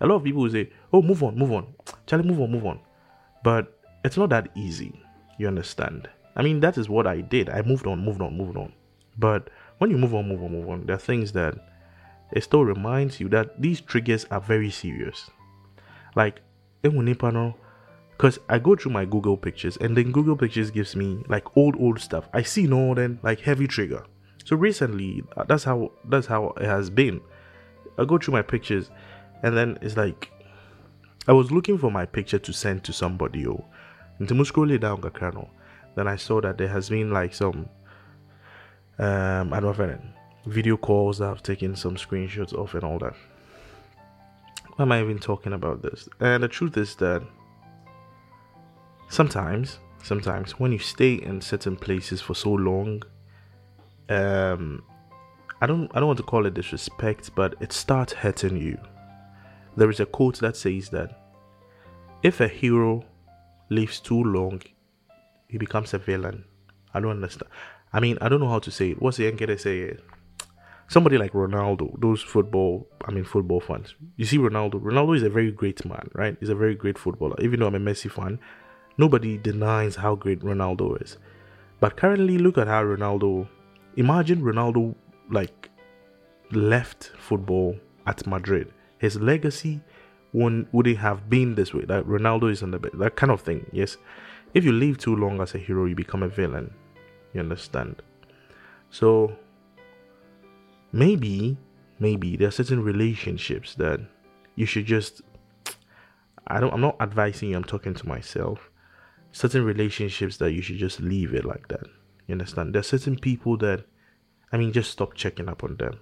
A 0.00 0.06
lot 0.06 0.16
of 0.16 0.24
people 0.24 0.42
will 0.42 0.50
say, 0.50 0.70
oh, 0.92 1.02
move 1.02 1.22
on, 1.22 1.36
move 1.36 1.52
on. 1.52 1.74
Charlie, 2.06 2.28
move 2.28 2.40
on, 2.40 2.52
move 2.52 2.66
on. 2.66 2.78
But 3.42 3.78
it's 4.04 4.16
not 4.16 4.30
that 4.30 4.50
easy. 4.54 5.02
You 5.38 5.48
understand? 5.48 6.08
I 6.36 6.42
mean, 6.42 6.60
that 6.60 6.78
is 6.78 6.88
what 6.88 7.06
I 7.06 7.22
did. 7.22 7.48
I 7.48 7.62
moved 7.62 7.86
on, 7.86 8.04
moved 8.04 8.20
on, 8.20 8.36
moved 8.36 8.56
on. 8.56 8.72
But 9.16 9.50
when 9.78 9.90
you 9.90 9.96
move 9.96 10.14
on, 10.14 10.28
move 10.28 10.42
on, 10.42 10.52
move 10.52 10.68
on, 10.68 10.86
there 10.86 10.96
are 10.96 11.00
things 11.00 11.32
that 11.32 11.54
it 12.32 12.44
still 12.44 12.64
reminds 12.64 13.18
you 13.18 13.28
that 13.30 13.60
these 13.60 13.80
triggers 13.80 14.26
are 14.30 14.40
very 14.40 14.70
serious. 14.70 15.30
Like, 16.14 16.42
because 16.82 18.38
I 18.48 18.58
go 18.58 18.74
through 18.74 18.92
my 18.92 19.04
Google 19.04 19.36
pictures 19.36 19.76
and 19.76 19.96
then 19.96 20.10
Google 20.10 20.36
pictures 20.36 20.70
gives 20.70 20.96
me 20.96 21.24
like 21.28 21.56
old 21.56 21.76
old 21.80 22.00
stuff. 22.00 22.28
I 22.32 22.42
see 22.42 22.66
no 22.66 22.94
then 22.94 23.20
like 23.22 23.40
heavy 23.40 23.66
trigger. 23.66 24.04
So 24.44 24.56
recently 24.56 25.22
uh, 25.36 25.44
that's 25.44 25.64
how 25.64 25.92
that's 26.04 26.26
how 26.26 26.54
it 26.60 26.64
has 26.64 26.90
been. 26.90 27.20
I 27.96 28.04
go 28.04 28.18
through 28.18 28.34
my 28.34 28.42
pictures 28.42 28.90
and 29.42 29.56
then 29.56 29.78
it's 29.82 29.96
like 29.96 30.32
I 31.26 31.32
was 31.32 31.52
looking 31.52 31.78
for 31.78 31.90
my 31.90 32.06
picture 32.06 32.38
to 32.38 32.52
send 32.52 32.84
to 32.84 32.92
somebody 32.92 33.46
oh. 33.46 33.64
Down. 34.20 35.48
Then 35.94 36.08
I 36.08 36.16
saw 36.16 36.40
that 36.40 36.58
there 36.58 36.68
has 36.68 36.88
been 36.88 37.12
like 37.12 37.34
some 37.34 37.68
um 38.98 39.52
I 39.52 39.60
don't 39.60 39.78
know 39.78 39.98
video 40.46 40.76
calls 40.76 41.18
that 41.18 41.28
I've 41.28 41.42
taken 41.42 41.76
some 41.76 41.96
screenshots 41.96 42.52
of 42.52 42.74
and 42.74 42.84
all 42.84 42.98
that. 42.98 43.14
Why 44.78 44.84
am 44.84 44.92
I 44.92 45.00
even 45.00 45.18
talking 45.18 45.54
about 45.54 45.82
this? 45.82 46.08
And 46.20 46.40
the 46.40 46.46
truth 46.46 46.76
is 46.76 46.94
that 46.96 47.20
sometimes 49.08 49.80
sometimes 50.04 50.52
when 50.60 50.70
you 50.70 50.78
stay 50.78 51.14
in 51.14 51.40
certain 51.40 51.74
places 51.74 52.20
for 52.20 52.34
so 52.34 52.52
long 52.52 53.02
um 54.08 54.80
i 55.60 55.66
don't 55.66 55.90
i 55.94 55.98
don't 55.98 56.06
want 56.06 56.18
to 56.18 56.22
call 56.22 56.46
it 56.46 56.54
disrespect 56.54 57.34
but 57.34 57.56
it 57.60 57.72
starts 57.72 58.12
hurting 58.12 58.56
you. 58.56 58.78
There 59.76 59.90
is 59.90 59.98
a 59.98 60.06
quote 60.06 60.38
that 60.38 60.56
says 60.56 60.90
that 60.90 61.10
if 62.22 62.40
a 62.40 62.46
hero 62.46 63.04
lives 63.70 63.98
too 63.98 64.22
long 64.22 64.62
he 65.48 65.58
becomes 65.58 65.92
a 65.92 65.98
villain. 65.98 66.44
I 66.94 67.00
don't 67.00 67.10
understand. 67.10 67.50
I 67.92 67.98
mean 67.98 68.16
i 68.20 68.28
don't 68.28 68.38
know 68.38 68.48
how 68.48 68.60
to 68.60 68.70
say 68.70 68.90
it. 68.90 69.02
What's 69.02 69.16
the 69.16 69.24
yankee 69.24 69.56
say 69.56 69.96
somebody 70.88 71.18
like 71.18 71.32
ronaldo 71.32 71.98
those 72.00 72.22
football 72.22 72.88
i 73.06 73.10
mean 73.10 73.24
football 73.24 73.60
fans 73.60 73.94
you 74.16 74.24
see 74.24 74.38
ronaldo 74.38 74.80
ronaldo 74.80 75.16
is 75.16 75.22
a 75.22 75.30
very 75.30 75.52
great 75.52 75.84
man 75.84 76.08
right 76.14 76.36
he's 76.40 76.48
a 76.48 76.54
very 76.54 76.74
great 76.74 76.98
footballer 76.98 77.36
even 77.40 77.60
though 77.60 77.66
i'm 77.66 77.74
a 77.74 77.78
messi 77.78 78.10
fan 78.10 78.38
Nobody 78.98 79.38
denies 79.38 79.94
how 79.94 80.16
great 80.16 80.40
Ronaldo 80.40 81.00
is. 81.00 81.18
But 81.78 81.96
currently, 81.96 82.36
look 82.36 82.58
at 82.58 82.66
how 82.66 82.82
Ronaldo. 82.82 83.48
Imagine 83.96 84.42
Ronaldo 84.42 84.96
like 85.30 85.70
left 86.50 87.12
football 87.16 87.76
at 88.08 88.26
Madrid. 88.26 88.72
His 88.98 89.20
legacy 89.20 89.80
wouldn't, 90.32 90.74
wouldn't 90.74 90.98
have 90.98 91.30
been 91.30 91.54
this 91.54 91.72
way. 91.72 91.84
That 91.84 92.04
Ronaldo 92.06 92.50
is 92.50 92.64
on 92.64 92.72
the 92.72 92.78
that 92.94 93.14
kind 93.14 93.30
of 93.30 93.40
thing. 93.40 93.66
Yes, 93.72 93.98
if 94.52 94.64
you 94.64 94.72
live 94.72 94.98
too 94.98 95.14
long 95.14 95.40
as 95.40 95.54
a 95.54 95.58
hero, 95.58 95.84
you 95.84 95.94
become 95.94 96.24
a 96.24 96.28
villain. 96.28 96.74
You 97.32 97.40
understand? 97.40 98.02
So 98.90 99.36
maybe, 100.92 101.56
maybe 101.98 102.36
there 102.36 102.48
are 102.48 102.52
certain 102.52 102.82
relationships 102.82 103.74
that 103.76 104.00
you 104.54 104.66
should 104.66 104.86
just. 104.86 105.22
I 106.46 106.60
don't. 106.60 106.72
I'm 106.72 106.80
not 106.80 106.96
advising 107.00 107.50
you. 107.50 107.56
I'm 107.56 107.64
talking 107.64 107.94
to 107.94 108.08
myself 108.08 108.70
certain 109.32 109.64
relationships 109.64 110.36
that 110.38 110.52
you 110.52 110.62
should 110.62 110.78
just 110.78 111.00
leave 111.00 111.34
it 111.34 111.44
like 111.44 111.68
that. 111.68 111.86
You 112.26 112.32
understand? 112.32 112.74
There 112.74 112.80
are 112.80 112.84
certain 112.84 113.16
people 113.16 113.56
that, 113.58 113.84
I 114.52 114.56
mean, 114.56 114.72
just 114.72 114.90
stop 114.90 115.14
checking 115.14 115.48
up 115.48 115.64
on 115.64 115.76
them. 115.76 116.00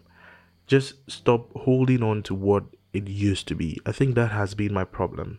Just 0.67 0.95
stop 1.11 1.51
holding 1.57 2.03
on 2.03 2.23
to 2.25 2.35
what 2.35 2.65
it 2.93 3.09
used 3.09 3.47
to 3.49 3.55
be. 3.55 3.79
I 3.87 3.93
think 3.93 4.15
that 4.15 4.33
has 4.33 4.55
been 4.55 4.73
my 4.73 4.85
problem. 4.85 5.39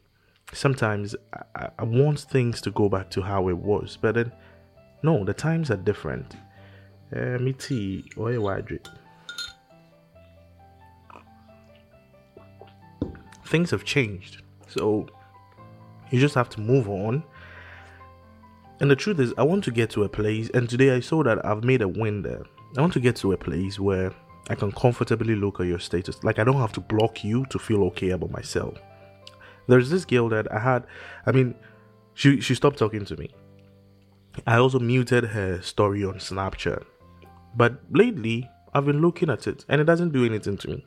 Sometimes 0.54 1.16
I, 1.56 1.70
I 1.78 1.84
want 1.84 2.20
things 2.20 2.62
to 2.62 2.72
go 2.72 2.88
back 2.88 3.10
to 3.12 3.22
how 3.22 3.50
it 3.50 3.58
was, 3.58 3.98
but 4.00 4.16
then, 4.16 4.32
no, 5.04 5.26
the 5.26 5.34
times 5.34 5.70
are 5.70 5.78
different. 5.78 6.36
Uh, 7.14 7.38
me 7.40 7.54
tea 7.54 8.06
or 8.16 8.32
a 8.32 8.38
Things 13.48 13.72
have 13.72 13.84
changed. 13.84 14.42
So 14.68 15.08
you 16.12 16.20
just 16.20 16.36
have 16.36 16.50
to 16.50 16.62
move 16.62 16.90
on. 16.90 17.24
And 18.80 18.92
the 18.92 18.96
truth 18.96 19.20
is, 19.20 19.34
I 19.38 19.44
want 19.44 19.64
to 19.64 19.72
get 19.72 19.90
to 19.92 20.04
a 20.04 20.10
place, 20.10 20.50
and 20.54 20.70
today 20.70 20.96
I 20.96 21.00
saw 21.00 21.24
that 21.24 21.44
I've 21.44 21.64
made 21.64 21.82
a 21.82 21.88
win 21.88 22.22
there. 22.22 22.44
I 22.78 22.82
want 22.82 22.94
to 22.94 23.00
get 23.00 23.16
to 23.18 23.32
a 23.32 23.38
place 23.38 23.80
where 23.80 24.14
I 24.50 24.56
can 24.56 24.72
comfortably 24.72 25.36
look 25.36 25.60
at 25.60 25.66
your 25.66 25.80
status. 25.80 26.24
Like, 26.24 26.38
I 26.38 26.44
don't 26.44 26.60
have 26.60 26.74
to 26.74 26.80
block 26.80 27.24
you 27.24 27.46
to 27.48 27.58
feel 27.58 27.84
okay 27.86 28.12
about 28.12 28.32
myself. 28.32 28.78
There's 29.68 29.90
this 29.90 30.06
girl 30.06 30.30
that 30.30 30.52
I 30.52 30.60
had, 30.60 30.86
I 31.26 31.32
mean, 31.32 31.56
she, 32.14 32.40
she 32.40 32.54
stopped 32.54 32.78
talking 32.78 33.04
to 33.06 33.18
me. 33.18 33.32
I 34.46 34.58
also 34.58 34.80
muted 34.80 35.24
her 35.26 35.62
story 35.62 36.04
on 36.04 36.16
Snapchat. 36.16 36.84
But 37.56 37.80
lately, 37.90 38.48
I've 38.74 38.86
been 38.86 39.02
looking 39.02 39.30
at 39.32 39.48
it, 39.48 39.66
and 39.68 39.82
it 39.82 39.86
doesn't 39.86 40.14
do 40.14 40.24
anything 40.24 40.58
to 40.58 40.68
me. 40.68 40.86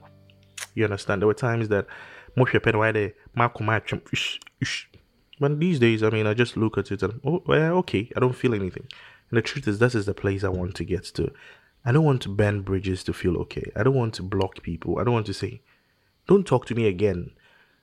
You 0.74 0.84
understand? 0.84 1.20
There 1.20 1.26
were 1.26 1.34
times 1.34 1.68
that 1.68 1.86
but 5.40 5.58
these 5.58 5.78
days, 5.78 6.02
I 6.02 6.10
mean, 6.10 6.26
I 6.26 6.34
just 6.34 6.56
look 6.56 6.76
at 6.76 6.90
it 6.92 7.02
and, 7.02 7.20
oh, 7.24 7.42
well, 7.46 7.78
okay, 7.78 8.10
I 8.16 8.20
don't 8.20 8.36
feel 8.36 8.54
anything. 8.54 8.86
And 9.30 9.38
the 9.38 9.42
truth 9.42 9.66
is, 9.66 9.78
this 9.78 9.94
is 9.94 10.06
the 10.06 10.14
place 10.14 10.44
I 10.44 10.48
want 10.48 10.74
to 10.76 10.84
get 10.84 11.04
to. 11.14 11.32
I 11.84 11.92
don't 11.92 12.04
want 12.04 12.20
to 12.22 12.28
bend 12.28 12.66
bridges 12.66 13.02
to 13.04 13.12
feel 13.12 13.38
okay. 13.38 13.72
I 13.74 13.82
don't 13.82 13.94
want 13.94 14.14
to 14.14 14.22
block 14.22 14.62
people. 14.62 14.98
I 14.98 15.04
don't 15.04 15.14
want 15.14 15.26
to 15.26 15.34
say, 15.34 15.62
don't 16.28 16.46
talk 16.46 16.66
to 16.66 16.74
me 16.74 16.86
again. 16.86 17.30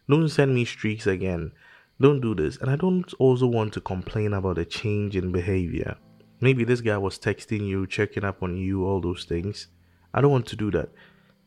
Don't 0.07 0.29
send 0.29 0.53
me 0.53 0.65
streaks 0.65 1.07
again. 1.07 1.51
Don't 1.99 2.21
do 2.21 2.36
this. 2.36 2.57
And 2.57 2.69
I 2.69 2.75
don't 2.75 3.12
also 3.15 3.47
want 3.47 3.73
to 3.73 3.81
complain 3.81 4.33
about 4.33 4.60
a 4.60 4.65
change 4.65 5.15
in 5.15 5.31
behavior. 5.31 5.97
Maybe 6.39 6.63
this 6.63 6.81
guy 6.81 6.97
was 6.99 7.17
texting 7.17 7.67
you, 7.67 7.88
checking 7.88 8.23
up 8.23 8.43
on 8.43 8.55
you, 8.55 8.86
all 8.86 9.01
those 9.01 9.25
things. 9.25 9.67
I 10.13 10.21
don't 10.21 10.31
want 10.31 10.45
to 10.47 10.55
do 10.55 10.69
that. 10.71 10.89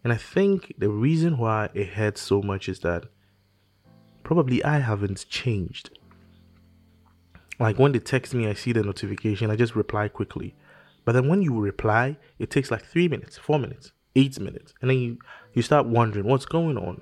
And 0.03 0.13
I 0.13 0.17
think 0.17 0.75
the 0.79 0.89
reason 0.89 1.37
why 1.39 1.69
it 1.75 1.89
hurts 1.89 2.23
so 2.23 2.41
much 2.43 2.69
is 2.69 2.81
that 2.81 3.05
probably 4.23 4.65
I 4.65 4.79
haven't 4.79 5.27
changed. 5.29 5.91
Like 7.59 7.79
when 7.79 7.93
they 7.93 7.99
text 7.99 8.35
me, 8.35 8.49
I 8.49 8.55
see 8.55 8.73
the 8.73 8.83
notification, 8.83 9.51
I 9.51 9.57
just 9.57 9.77
reply 9.77 10.09
quickly. 10.09 10.55
But 11.05 11.13
then 11.13 11.29
when 11.29 11.43
you 11.43 11.59
reply, 11.59 12.17
it 12.39 12.51
takes 12.51 12.71
like 12.71 12.85
three 12.85 13.09
minutes, 13.09 13.37
four 13.37 13.59
minutes, 13.59 13.93
eight 14.17 14.39
minutes, 14.41 14.73
and 14.81 14.91
then 14.91 14.99
you, 14.99 15.19
you 15.55 15.63
start 15.63 15.87
wondering 15.87 16.27
what's 16.27 16.47
going 16.47 16.79
on. 16.79 17.01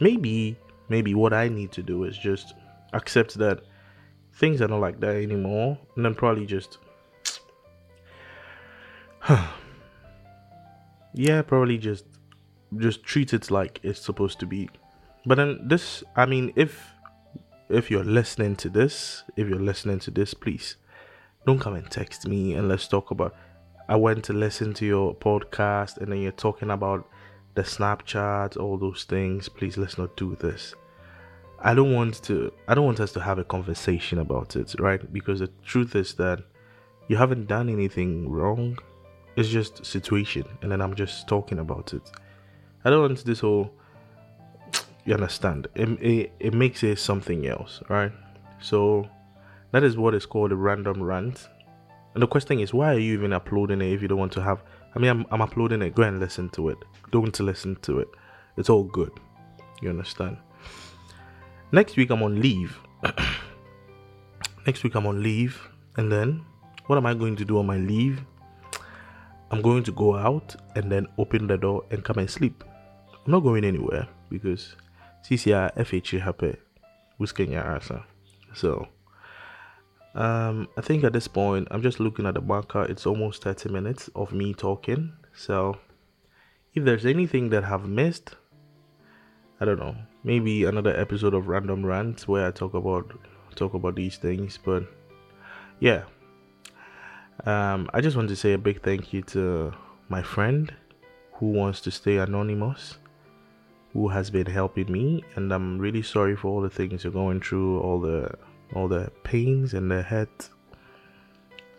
Maybe, 0.00 0.56
maybe 0.88 1.14
what 1.14 1.32
I 1.32 1.48
need 1.48 1.72
to 1.72 1.82
do 1.82 2.04
is 2.04 2.18
just 2.18 2.54
accept 2.92 3.34
that 3.38 3.62
things 4.34 4.60
are 4.60 4.68
not 4.68 4.80
like 4.80 5.00
that 5.00 5.16
anymore, 5.16 5.78
and 5.96 6.04
then 6.04 6.14
probably 6.14 6.46
just, 6.46 6.78
yeah, 11.14 11.42
probably 11.42 11.78
just, 11.78 12.04
just 12.76 13.02
treat 13.04 13.32
it 13.32 13.50
like 13.50 13.80
it's 13.82 14.00
supposed 14.00 14.40
to 14.40 14.46
be. 14.46 14.68
But 15.24 15.36
then 15.36 15.60
this, 15.68 16.02
I 16.16 16.26
mean, 16.26 16.52
if 16.56 16.88
if 17.68 17.90
you're 17.90 18.04
listening 18.04 18.56
to 18.56 18.68
this, 18.68 19.22
if 19.36 19.48
you're 19.48 19.58
listening 19.58 19.98
to 20.00 20.10
this, 20.10 20.34
please 20.34 20.76
don't 21.46 21.58
come 21.58 21.74
and 21.74 21.90
text 21.90 22.26
me 22.28 22.54
and 22.54 22.68
let's 22.68 22.86
talk 22.86 23.10
about. 23.10 23.34
I 23.88 23.96
went 23.96 24.24
to 24.24 24.32
listen 24.32 24.74
to 24.74 24.86
your 24.86 25.14
podcast 25.14 25.98
and 25.98 26.12
then 26.12 26.20
you're 26.20 26.32
talking 26.32 26.70
about 26.70 27.08
the 27.54 27.62
Snapchat, 27.62 28.56
all 28.56 28.78
those 28.78 29.04
things. 29.04 29.48
Please, 29.48 29.76
let's 29.76 29.98
not 29.98 30.16
do 30.16 30.36
this. 30.36 30.74
I 31.60 31.74
don't 31.74 31.92
want 31.92 32.22
to. 32.24 32.52
I 32.68 32.74
don't 32.74 32.84
want 32.84 33.00
us 33.00 33.12
to 33.12 33.20
have 33.20 33.38
a 33.38 33.44
conversation 33.44 34.18
about 34.18 34.56
it, 34.56 34.74
right? 34.78 35.12
Because 35.12 35.40
the 35.40 35.50
truth 35.64 35.94
is 35.94 36.14
that 36.14 36.40
you 37.08 37.16
haven't 37.16 37.46
done 37.46 37.68
anything 37.68 38.28
wrong. 38.28 38.78
It's 39.36 39.48
just 39.48 39.84
situation, 39.84 40.44
and 40.60 40.70
then 40.70 40.80
I'm 40.80 40.94
just 40.94 41.26
talking 41.26 41.58
about 41.58 41.94
it. 41.94 42.02
I 42.84 42.90
don't 42.90 43.02
want 43.02 43.24
this 43.24 43.40
whole. 43.40 43.72
You 45.04 45.14
understand? 45.14 45.66
It, 45.74 45.88
it, 46.00 46.32
it 46.38 46.54
makes 46.54 46.84
it 46.84 46.96
something 46.96 47.48
else, 47.48 47.82
right? 47.88 48.12
So 48.60 49.08
that 49.72 49.82
is 49.82 49.96
what 49.96 50.14
is 50.14 50.26
called 50.26 50.52
a 50.52 50.56
random 50.56 51.02
rant. 51.02 51.48
And 52.14 52.22
the 52.22 52.28
question 52.28 52.60
is, 52.60 52.72
why 52.72 52.94
are 52.94 52.98
you 52.98 53.14
even 53.14 53.32
uploading 53.32 53.80
it 53.80 53.92
if 53.92 54.00
you 54.00 54.06
don't 54.06 54.18
want 54.18 54.32
to 54.34 54.42
have? 54.42 54.62
I 54.94 55.00
mean, 55.00 55.10
I'm, 55.10 55.26
I'm 55.32 55.42
uploading 55.42 55.82
it. 55.82 55.96
Go 55.96 56.02
and 56.02 56.20
listen 56.20 56.50
to 56.50 56.68
it. 56.68 56.78
Don't 57.10 57.38
listen 57.40 57.76
to 57.82 57.98
it. 57.98 58.08
It's 58.56 58.70
all 58.70 58.84
good. 58.84 59.10
You 59.80 59.90
understand? 59.90 60.36
Next 61.72 61.96
week 61.96 62.10
I'm 62.10 62.22
on 62.22 62.40
leave. 62.40 62.78
Next 64.66 64.84
week 64.84 64.94
I'm 64.94 65.06
on 65.06 65.22
leave, 65.22 65.60
and 65.96 66.12
then 66.12 66.44
what 66.86 66.96
am 66.96 67.06
I 67.06 67.14
going 67.14 67.34
to 67.36 67.44
do 67.44 67.58
on 67.58 67.66
my 67.66 67.78
leave? 67.78 68.22
I'm 69.52 69.60
going 69.60 69.84
to 69.84 69.92
go 69.92 70.16
out 70.16 70.56
and 70.74 70.90
then 70.90 71.06
open 71.18 71.46
the 71.46 71.58
door 71.58 71.84
and 71.90 72.02
come 72.02 72.18
and 72.18 72.30
sleep. 72.30 72.64
I'm 73.24 73.30
not 73.30 73.40
going 73.40 73.64
anywhere 73.64 74.08
because 74.30 74.74
CCR 75.28 75.74
FHA 75.76 76.22
happy 76.22 76.56
with 77.18 77.34
Kenya 77.34 77.80
So 78.54 78.88
um, 80.14 80.68
I 80.76 80.80
think 80.80 81.04
at 81.04 81.12
this 81.12 81.28
point, 81.28 81.68
I'm 81.70 81.82
just 81.82 82.00
looking 82.00 82.26
at 82.26 82.34
the 82.34 82.40
marker. 82.40 82.84
It's 82.84 83.06
almost 83.06 83.42
30 83.42 83.68
minutes 83.70 84.10
of 84.14 84.32
me 84.32 84.52
talking. 84.52 85.12
So, 85.34 85.78
if 86.74 86.84
there's 86.84 87.06
anything 87.06 87.50
that 87.50 87.64
I've 87.64 87.88
missed, 87.88 88.36
I 89.60 89.64
don't 89.64 89.78
know. 89.78 89.96
Maybe 90.24 90.64
another 90.64 90.98
episode 90.98 91.34
of 91.34 91.48
Random 91.48 91.84
Rants 91.84 92.28
where 92.28 92.46
I 92.46 92.50
talk 92.50 92.74
about 92.74 93.18
talk 93.54 93.74
about 93.74 93.96
these 93.96 94.16
things. 94.16 94.58
But 94.62 94.84
yeah, 95.80 96.04
um, 97.46 97.88
I 97.92 98.00
just 98.00 98.16
want 98.16 98.28
to 98.28 98.36
say 98.36 98.52
a 98.52 98.58
big 98.58 98.82
thank 98.82 99.12
you 99.12 99.22
to 99.22 99.72
my 100.08 100.22
friend 100.22 100.72
who 101.34 101.46
wants 101.50 101.80
to 101.82 101.90
stay 101.90 102.18
anonymous, 102.18 102.98
who 103.92 104.08
has 104.08 104.30
been 104.30 104.46
helping 104.46 104.90
me, 104.90 105.24
and 105.34 105.52
I'm 105.52 105.78
really 105.78 106.02
sorry 106.02 106.36
for 106.36 106.48
all 106.48 106.60
the 106.60 106.70
things 106.70 107.04
you're 107.04 107.12
going 107.12 107.40
through, 107.40 107.80
all 107.80 108.00
the 108.00 108.34
all 108.74 108.88
the 108.88 109.10
pains 109.22 109.74
and 109.74 109.90
the 109.90 110.02
hurt. 110.02 110.48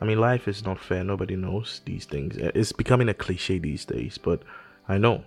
I 0.02 0.06
mean, 0.06 0.19
life 0.19 0.47
is 0.47 0.65
not 0.65 0.80
fair. 0.80 1.04
Nobody 1.04 1.36
knows 1.36 1.82
these 1.86 2.06
things. 2.06 2.36
It's 2.38 2.71
becoming 2.73 3.10
a 3.10 3.13
cliche 3.13 3.58
these 3.58 3.86
days, 3.86 4.17
but 4.17 4.43
I 4.88 4.97
know. 4.97 5.23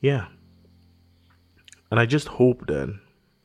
Yeah. 0.00 0.26
And 1.90 1.98
I 1.98 2.06
just 2.06 2.28
hope 2.28 2.66
that, 2.68 2.96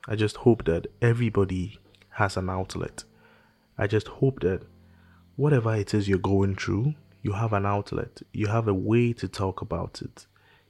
I 0.07 0.15
just 0.15 0.37
hope 0.37 0.65
that 0.65 0.87
everybody 1.01 1.79
has 2.11 2.37
an 2.37 2.49
outlet. 2.49 3.03
I 3.77 3.87
just 3.87 4.07
hope 4.07 4.41
that 4.41 4.61
whatever 5.39 5.73
it 5.73 5.93
is 5.93 6.09
you're 6.09 6.19
going 6.19 6.53
through, 6.53 6.93
you 7.21 7.31
have 7.31 7.53
an 7.53 7.65
outlet. 7.65 8.21
You 8.33 8.47
have 8.47 8.67
a 8.67 8.73
way 8.73 9.13
to 9.13 9.27
talk 9.27 9.61
about 9.61 10.01
it. 10.01 10.27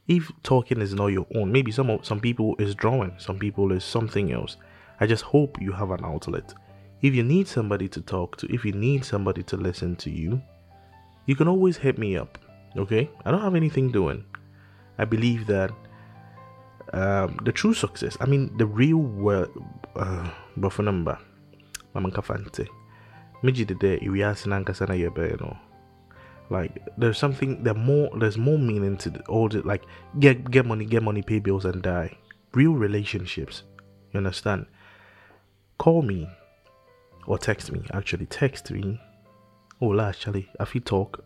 If 0.08 0.32
talking 0.43 0.79
is 0.79 0.93
not 0.93 1.08
your 1.08 1.25
own, 1.34 1.51
maybe 1.51 1.71
some 1.71 1.99
some 2.03 2.19
people 2.19 2.55
is 2.60 2.75
drawing, 2.75 3.13
some 3.17 3.39
people 3.39 3.71
is 3.71 3.84
something 3.84 4.32
else. 4.32 4.58
I 4.99 5.08
just 5.08 5.23
hope 5.23 5.60
you 5.60 5.71
have 5.71 5.89
an 5.89 6.05
outlet. 6.05 6.53
If 7.01 7.15
you 7.15 7.23
need 7.23 7.47
somebody 7.47 7.88
to 7.89 8.01
talk 8.01 8.38
to, 8.38 8.53
if 8.53 8.63
you 8.63 8.73
need 8.73 9.03
somebody 9.03 9.41
to 9.43 9.58
listen 9.58 9.95
to 9.97 10.12
you, 10.12 10.41
you 11.25 11.36
can 11.36 11.47
always 11.47 11.77
hit 11.77 11.97
me 11.97 12.15
up. 12.15 12.38
Okay? 12.77 13.10
I 13.25 13.32
don't 13.32 13.41
have 13.41 13.55
anything 13.55 13.91
doing. 13.91 14.23
I 14.99 15.05
believe 15.05 15.47
that 15.47 15.71
um, 16.93 17.39
the 17.43 17.51
true 17.51 17.73
success, 17.73 18.17
I 18.19 18.25
mean, 18.25 18.55
the 18.58 18.65
real 18.65 18.97
world, 18.97 19.49
uh, 19.95 20.29
number, 20.79 21.17
Mama 21.93 22.12
Kafante, 22.12 22.67
Miji 23.43 23.67
the 23.67 23.75
day, 23.75 24.06
we 24.10 24.21
are 24.23 24.34
Sinankasana 24.34 24.97
Yebe, 24.99 25.58
like 26.49 26.78
there's 26.97 27.17
something 27.17 27.63
that 27.63 27.75
more 27.75 28.10
there's 28.17 28.38
more 28.38 28.58
meaning 28.58 28.97
to 28.97 29.21
all 29.28 29.47
the 29.47 29.62
like 29.62 29.84
get 30.19 30.49
get 30.49 30.65
money 30.65 30.84
get 30.84 31.04
money 31.04 31.21
pay 31.21 31.38
bills 31.38 31.63
and 31.63 31.84
die 31.84 32.17
real 32.54 32.71
relationships 32.71 33.62
you 34.12 34.17
understand 34.17 34.65
call 35.78 36.02
me 36.02 36.28
or 37.25 37.38
text 37.38 37.71
me. 37.71 37.82
Actually, 37.93 38.25
text 38.25 38.69
me. 38.71 38.99
Oh, 39.82 39.97
actually, 39.99 40.49
if 40.60 40.75
you 40.75 40.82
talk, 40.82 41.23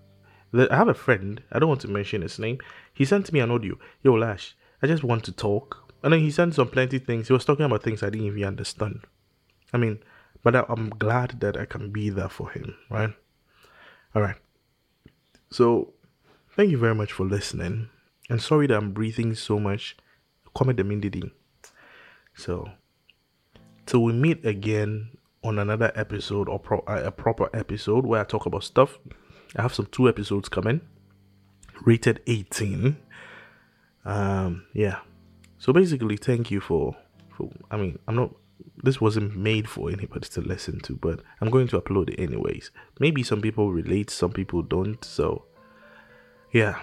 I 0.53 0.75
have 0.75 0.87
a 0.87 0.93
friend. 0.93 1.41
I 1.51 1.59
don't 1.59 1.69
want 1.69 1.81
to 1.81 1.87
mention 1.87 2.21
his 2.21 2.37
name. 2.37 2.59
He 2.93 3.05
sent 3.05 3.33
me 3.33 3.39
an 3.39 3.51
audio. 3.51 3.77
Yo, 4.03 4.13
Lash, 4.13 4.55
I 4.81 4.87
just 4.87 5.03
want 5.03 5.23
to 5.25 5.31
talk. 5.31 5.93
And 6.03 6.13
then 6.13 6.19
he 6.19 6.29
sent 6.29 6.55
some 6.55 6.67
plenty 6.67 6.99
things. 6.99 7.27
He 7.27 7.33
was 7.33 7.45
talking 7.45 7.65
about 7.65 7.81
things 7.81 8.03
I 8.03 8.09
didn't 8.09 8.27
even 8.27 8.43
understand. 8.43 9.01
I 9.73 9.77
mean, 9.77 9.99
but 10.43 10.55
I, 10.55 10.65
I'm 10.69 10.89
glad 10.89 11.39
that 11.39 11.57
I 11.57 11.65
can 11.65 11.91
be 11.91 12.09
there 12.09 12.29
for 12.29 12.49
him, 12.49 12.75
right? 12.89 13.13
All 14.13 14.21
right. 14.21 14.35
So, 15.49 15.93
thank 16.55 16.71
you 16.71 16.77
very 16.77 16.95
much 16.95 17.11
for 17.11 17.25
listening. 17.25 17.89
And 18.29 18.41
sorry 18.41 18.67
that 18.67 18.77
I'm 18.77 18.91
breathing 18.91 19.35
so 19.35 19.59
much. 19.59 19.97
Comment 20.53 20.77
the 20.77 20.83
Mindidi. 20.83 21.31
So, 22.35 22.69
Till 23.85 24.03
we 24.03 24.13
meet 24.13 24.45
again 24.45 25.09
on 25.43 25.59
another 25.59 25.91
episode 25.95 26.47
or 26.47 26.59
pro- 26.59 26.83
uh, 26.87 27.03
a 27.05 27.11
proper 27.11 27.49
episode 27.53 28.05
where 28.05 28.21
I 28.21 28.23
talk 28.23 28.45
about 28.45 28.63
stuff. 28.63 28.97
I 29.55 29.61
have 29.61 29.73
some 29.73 29.87
two 29.87 30.07
episodes 30.07 30.49
coming, 30.49 30.81
rated 31.83 32.21
18. 32.25 32.97
Um, 34.05 34.65
yeah. 34.73 34.99
So 35.57 35.73
basically, 35.73 36.17
thank 36.17 36.49
you 36.49 36.59
for, 36.59 36.95
for. 37.35 37.49
I 37.69 37.77
mean, 37.77 37.99
I'm 38.07 38.15
not 38.15 38.31
this 38.81 38.99
wasn't 38.99 39.35
made 39.35 39.69
for 39.69 39.89
anybody 39.89 40.27
to 40.29 40.41
listen 40.41 40.79
to, 40.81 40.95
but 40.95 41.21
I'm 41.41 41.49
going 41.49 41.67
to 41.69 41.79
upload 41.79 42.09
it 42.09 42.19
anyways. 42.19 42.71
Maybe 42.99 43.23
some 43.23 43.41
people 43.41 43.71
relate, 43.71 44.09
some 44.09 44.31
people 44.31 44.61
don't. 44.61 45.03
So, 45.03 45.45
yeah. 46.51 46.79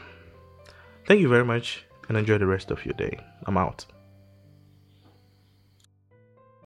Thank 1.07 1.21
you 1.21 1.29
very 1.29 1.45
much 1.45 1.85
and 2.09 2.17
enjoy 2.17 2.39
the 2.39 2.47
rest 2.47 2.71
of 2.71 2.85
your 2.85 2.95
day. 2.95 3.19
I'm 3.47 3.57
out. 3.57 3.87